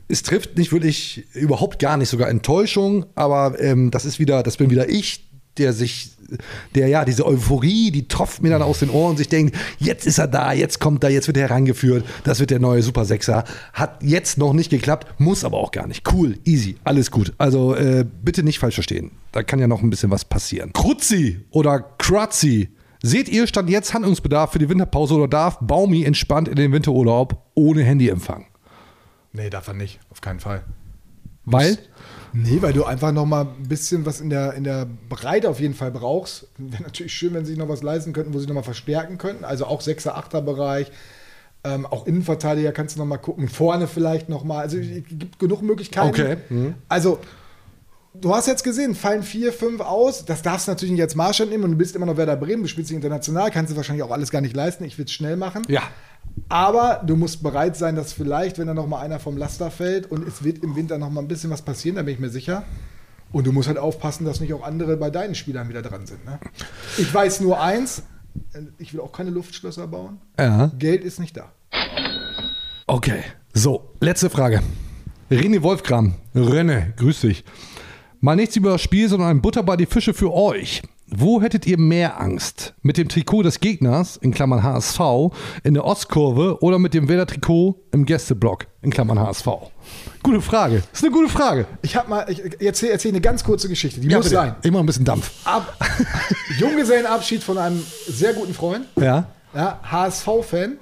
[0.10, 4.58] es trifft nicht wirklich überhaupt gar nicht sogar Enttäuschung, aber ähm, das ist wieder, das
[4.58, 6.12] bin wieder ich, der sich,
[6.76, 10.06] der ja diese Euphorie, die tropft mir dann aus den Ohren und sich denkt, jetzt
[10.06, 13.06] ist er da, jetzt kommt er, jetzt wird er herangeführt, das wird der neue Super
[13.06, 13.44] Sechser.
[13.74, 16.12] Hat jetzt noch nicht geklappt, muss aber auch gar nicht.
[16.12, 17.34] Cool, easy, alles gut.
[17.38, 19.12] Also äh, bitte nicht falsch verstehen.
[19.32, 20.74] Da kann ja noch ein bisschen was passieren.
[20.74, 22.70] Krutzi oder Kratzi.
[23.02, 27.52] Seht ihr, stand jetzt Handlungsbedarf für die Winterpause oder darf Baumi entspannt in den Winterurlaub
[27.54, 28.46] ohne Handyempfang?
[29.34, 30.00] Nee, darf er nicht.
[30.10, 30.64] Auf keinen Fall.
[31.46, 31.78] Weil?
[32.34, 35.60] Nee, weil du einfach noch mal ein bisschen was in der, in der Breite auf
[35.60, 36.48] jeden Fall brauchst.
[36.58, 39.18] Wäre natürlich schön, wenn sie sich noch was leisten könnten, wo sie noch mal verstärken
[39.18, 39.46] könnten.
[39.46, 40.92] Also auch 6er, 8er Bereich.
[41.64, 43.48] Ähm, auch Innenverteidiger kannst du noch mal gucken.
[43.48, 44.60] Vorne vielleicht noch mal.
[44.60, 46.10] Also es gibt genug Möglichkeiten.
[46.10, 46.38] Okay.
[46.50, 46.76] Mhm.
[46.90, 47.20] Also
[48.14, 50.26] du hast jetzt gesehen, fallen vier, fünf aus.
[50.26, 52.64] Das darfst du natürlich nicht als Maßstab nehmen und du bist immer noch Werder Bremen,
[52.64, 54.84] du spielst dich international, kannst du wahrscheinlich auch alles gar nicht leisten.
[54.84, 55.64] Ich will es schnell machen.
[55.68, 55.84] Ja.
[56.50, 60.12] Aber du musst bereit sein, dass vielleicht, wenn da noch mal einer vom Laster fällt
[60.12, 62.30] und es wird im Winter noch mal ein bisschen was passieren, da bin ich mir
[62.30, 62.64] sicher.
[63.32, 66.24] Und du musst halt aufpassen, dass nicht auch andere bei deinen Spielern wieder dran sind.
[66.26, 66.40] Ne?
[66.98, 68.04] Ich weiß nur eins,
[68.78, 70.20] ich will auch keine Luftschlösser bauen.
[70.40, 70.72] Ja.
[70.78, 71.52] Geld ist nicht da.
[72.86, 74.62] Okay, so, letzte Frage.
[75.32, 77.44] René Wolfgram, Renne, grüß dich.
[78.20, 80.84] Mal nichts über das Spiel, sondern ein Butter bei die Fische für euch.
[81.16, 82.74] Wo hättet ihr mehr Angst?
[82.82, 85.00] Mit dem Trikot des Gegners, in Klammern HSV,
[85.64, 89.48] in der Ostkurve oder mit dem Werder-Trikot im Gästeblock, in Klammern HSV?
[90.24, 90.82] Gute Frage.
[90.92, 91.68] Das ist eine gute Frage.
[91.84, 94.00] Ich habe mal, ich erzähle erzähl eine ganz kurze Geschichte.
[94.02, 94.38] Die Ja, muss bitte.
[94.38, 94.56] sein.
[94.64, 95.30] Immer ein bisschen Dampf.
[95.46, 95.78] Ab,
[96.58, 98.86] Junggesellenabschied von einem sehr guten Freund.
[99.00, 99.28] Ja.
[99.54, 100.78] Ja, HSV-Fan.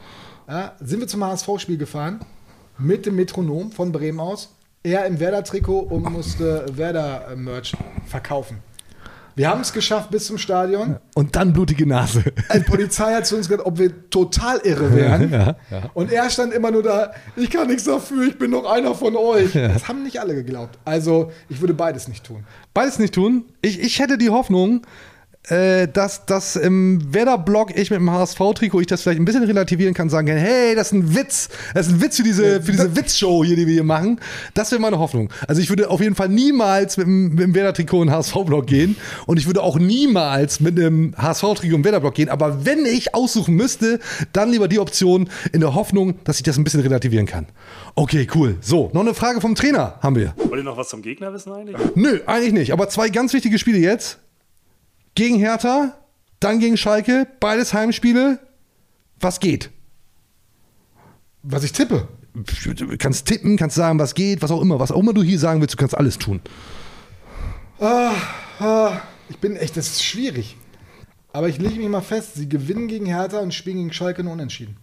[0.48, 2.22] Ja, sind wir zum HSV-Spiel gefahren
[2.78, 4.56] mit dem Metronom von Bremen aus.
[4.84, 7.74] Er im Werder-Trikot und musste Werder-Merch
[8.08, 8.60] verkaufen.
[9.42, 10.98] Wir haben es geschafft bis zum Stadion.
[11.16, 12.24] Und dann blutige Nase.
[12.54, 15.32] Die Polizei hat zu uns gesagt, ob wir total irre wären.
[15.32, 15.90] Ja, ja.
[15.96, 19.16] Und er stand immer nur da, ich kann nichts dafür, ich bin doch einer von
[19.16, 19.56] euch.
[19.56, 19.70] Ja.
[19.70, 20.78] Das haben nicht alle geglaubt.
[20.86, 22.44] Also, ich würde beides nicht tun.
[22.76, 23.46] Beides nicht tun.
[23.64, 24.86] Ich, ich hätte die Hoffnung,
[25.50, 29.94] äh, dass, dass im Werder-Blog ich mit dem HSV-Trikot ich das vielleicht ein bisschen relativieren
[29.94, 31.50] kann, sagen kann, hey, das ist ein Witz.
[31.74, 34.20] Das ist ein Witz für diese, für diese Witzshow hier, die wir hier machen.
[34.54, 35.30] Das wäre meine Hoffnung.
[35.48, 38.68] Also ich würde auf jeden Fall niemals mit dem, mit dem Werder-Trikot in den HSV-Blog
[38.68, 42.30] gehen und ich würde auch niemals mit einem HSV-Trikot im Werder-Blog gehen.
[42.30, 44.00] Aber wenn ich aussuchen müsste,
[44.34, 47.48] dann lieber die Option in der Hoffnung, dass ich das ein bisschen relativieren kann.
[47.96, 48.58] Okay, cool.
[48.62, 50.34] So, noch eine Frage vom Trainer haben wir.
[50.38, 51.76] Wollt ihr noch was zum Gegner wissen eigentlich?
[51.96, 52.74] Nö, eigentlich nicht.
[52.74, 54.20] Aber zwei ganz wichtige Spiele jetzt.
[55.16, 55.98] Gegen Hertha,
[56.40, 58.40] dann gegen Schalke, beides Heimspiele.
[59.20, 59.70] Was geht?
[61.44, 62.08] Was ich tippe.
[62.34, 64.80] Du kannst tippen, kannst sagen, was geht, was auch immer.
[64.80, 66.40] Was auch immer du hier sagen willst, du kannst alles tun.
[67.80, 68.14] Ah,
[68.60, 70.56] ah, ich bin echt, das ist schwierig.
[71.34, 74.34] Aber ich lege mich mal fest, sie gewinnen gegen Hertha und spielen gegen Schalke nur
[74.34, 74.78] unentschieden.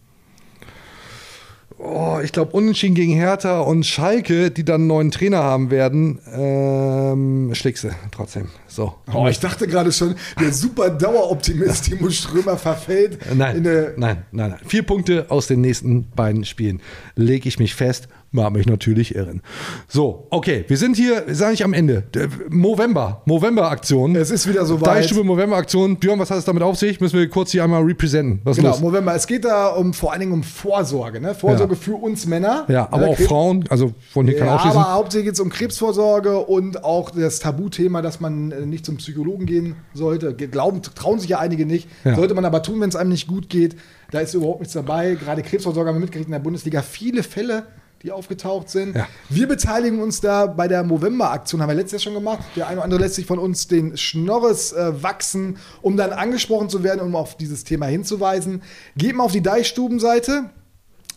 [1.81, 6.18] Oh, ich glaube, Unentschieden gegen Hertha und Schalke, die dann einen neuen Trainer haben werden,
[6.35, 8.49] ähm, schlägst du trotzdem.
[8.66, 8.95] So.
[9.14, 13.18] Oh, ich dachte gerade schon, der super Daueroptimist Timo Strömer verfällt.
[13.33, 14.57] Nein, nein, nein, nein.
[14.66, 16.83] Vier Punkte aus den nächsten beiden Spielen.
[17.14, 18.09] Lege ich mich fest.
[18.31, 19.41] Mag mich natürlich irren.
[19.89, 22.05] So, okay, wir sind hier, sage ich am Ende.
[22.51, 24.16] Movember, Movember-Aktion.
[24.16, 24.87] Es ist wieder soweit.
[24.87, 25.97] Deichstube Movember-Aktion.
[25.97, 27.01] Björn, was hat es damit auf sich?
[27.01, 28.41] Müssen wir kurz hier einmal representen.
[28.45, 28.81] Was Genau, los?
[28.81, 29.14] November.
[29.14, 31.22] Es geht da um vor allen Dingen um Vorsorge.
[31.22, 31.35] Ne?
[31.35, 31.81] Vorsorge Ja.
[31.81, 32.66] für uns Männer.
[32.68, 34.79] Ja, aber Ne, auch Krebs- Frauen, also von hier kann Ja, ausschließen.
[34.79, 38.99] aber hauptsächlich geht es um Krebsvorsorge und auch das Tabuthema, dass man äh, nicht zum
[38.99, 40.35] Psychologen gehen sollte.
[40.35, 41.89] Glauben, trauen sich ja einige nicht.
[42.05, 42.14] Ja.
[42.14, 43.76] Sollte man aber tun, wenn es einem nicht gut geht.
[44.11, 45.14] Da ist überhaupt nichts dabei.
[45.14, 46.83] Gerade Krebsvorsorge haben wir mitgekriegt in der Bundesliga.
[46.83, 47.64] Viele Fälle,
[48.03, 48.94] die aufgetaucht sind.
[48.94, 49.09] Ja.
[49.28, 52.44] Wir beteiligen uns da bei der Movember-Aktion, haben wir letztes Jahr schon gemacht.
[52.55, 56.68] Der eine oder andere lässt sich von uns den Schnorres äh, wachsen, um dann angesprochen
[56.68, 58.62] zu werden, um auf dieses Thema hinzuweisen.
[58.96, 60.44] Geht mal auf die Deichstuben-Seite.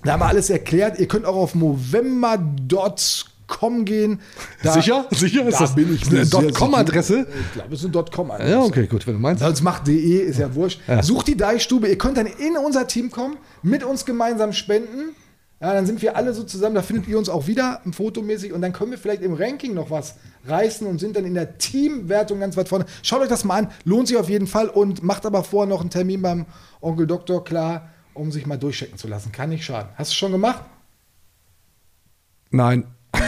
[0.03, 0.97] Da haben wir alles erklärt.
[0.99, 4.19] Ihr könnt auch auf movember.com gehen.
[4.63, 5.05] Da, Sicher?
[5.11, 5.45] Sicher?
[5.45, 7.27] Ist da das bin ich eine .com-Adresse?
[7.29, 8.51] Ich glaube, es ist eine .com-Adresse.
[8.51, 9.43] Ja, okay, gut, wenn du meinst.
[9.43, 10.82] Sonst macht de, ist ja wurscht.
[10.88, 11.03] Ja.
[11.03, 11.89] Sucht die Deichstube.
[11.89, 15.15] Ihr könnt dann in unser Team kommen, mit uns gemeinsam spenden.
[15.62, 18.62] Ja, dann sind wir alle so zusammen, da findet ihr uns auch wieder fotomäßig und
[18.62, 20.16] dann können wir vielleicht im Ranking noch was
[20.47, 22.88] reißen und sind dann in der Teamwertung ganz weit vorne.
[23.03, 25.82] Schaut euch das mal an, lohnt sich auf jeden Fall und macht aber vorher noch
[25.82, 26.47] einen Termin beim
[26.82, 29.32] Onkel Doktor klar, um sich mal durchchecken zu lassen.
[29.32, 29.91] Kann nicht schaden.
[29.95, 30.66] Hast du schon gemacht?
[32.49, 32.88] Nein.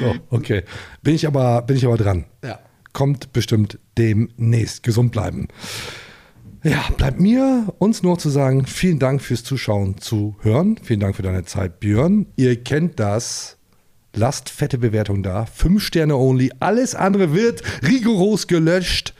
[0.00, 0.64] so, okay.
[1.02, 2.24] Bin ich aber, bin ich aber dran.
[2.42, 2.58] Ja.
[2.94, 4.82] Kommt bestimmt demnächst.
[4.82, 5.48] Gesund bleiben.
[6.62, 10.76] Ja, bleibt mir uns nur zu sagen, vielen Dank fürs Zuschauen, zu hören.
[10.82, 12.26] Vielen Dank für deine Zeit, Björn.
[12.36, 13.56] Ihr kennt das.
[14.14, 15.46] Lasst fette Bewertung da.
[15.46, 16.50] Fünf Sterne only.
[16.60, 19.14] Alles andere wird rigoros gelöscht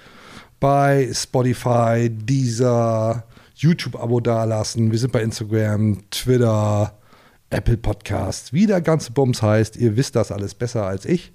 [0.59, 3.24] bei Spotify, dieser
[3.55, 4.91] YouTube-Abo dalassen.
[4.91, 6.99] Wir sind bei Instagram, Twitter,
[7.49, 8.53] Apple Podcasts.
[8.53, 11.32] Wie der ganze Bums heißt, ihr wisst das alles besser als ich.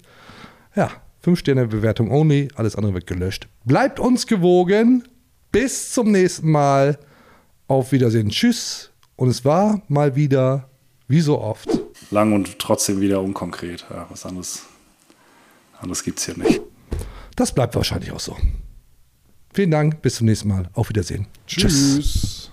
[0.76, 0.90] Ja,
[1.20, 3.48] 5 Sterne Bewertung only, alles andere wird gelöscht.
[3.64, 5.02] Bleibt uns gewogen.
[5.58, 6.98] Bis zum nächsten Mal.
[7.66, 8.28] Auf Wiedersehen.
[8.28, 8.90] Tschüss.
[9.16, 10.68] Und es war mal wieder,
[11.08, 11.70] wie so oft,
[12.10, 13.86] Lang und trotzdem wieder unkonkret.
[13.88, 14.64] Ja, was anderes,
[15.80, 16.60] anderes gibt es hier nicht.
[17.36, 18.36] das bleibt wahrscheinlich auch so.
[19.54, 20.68] Vielen Dank, bis zum nächsten Mal.
[20.74, 21.26] Auf Wiedersehen.
[21.46, 22.50] Tschüss.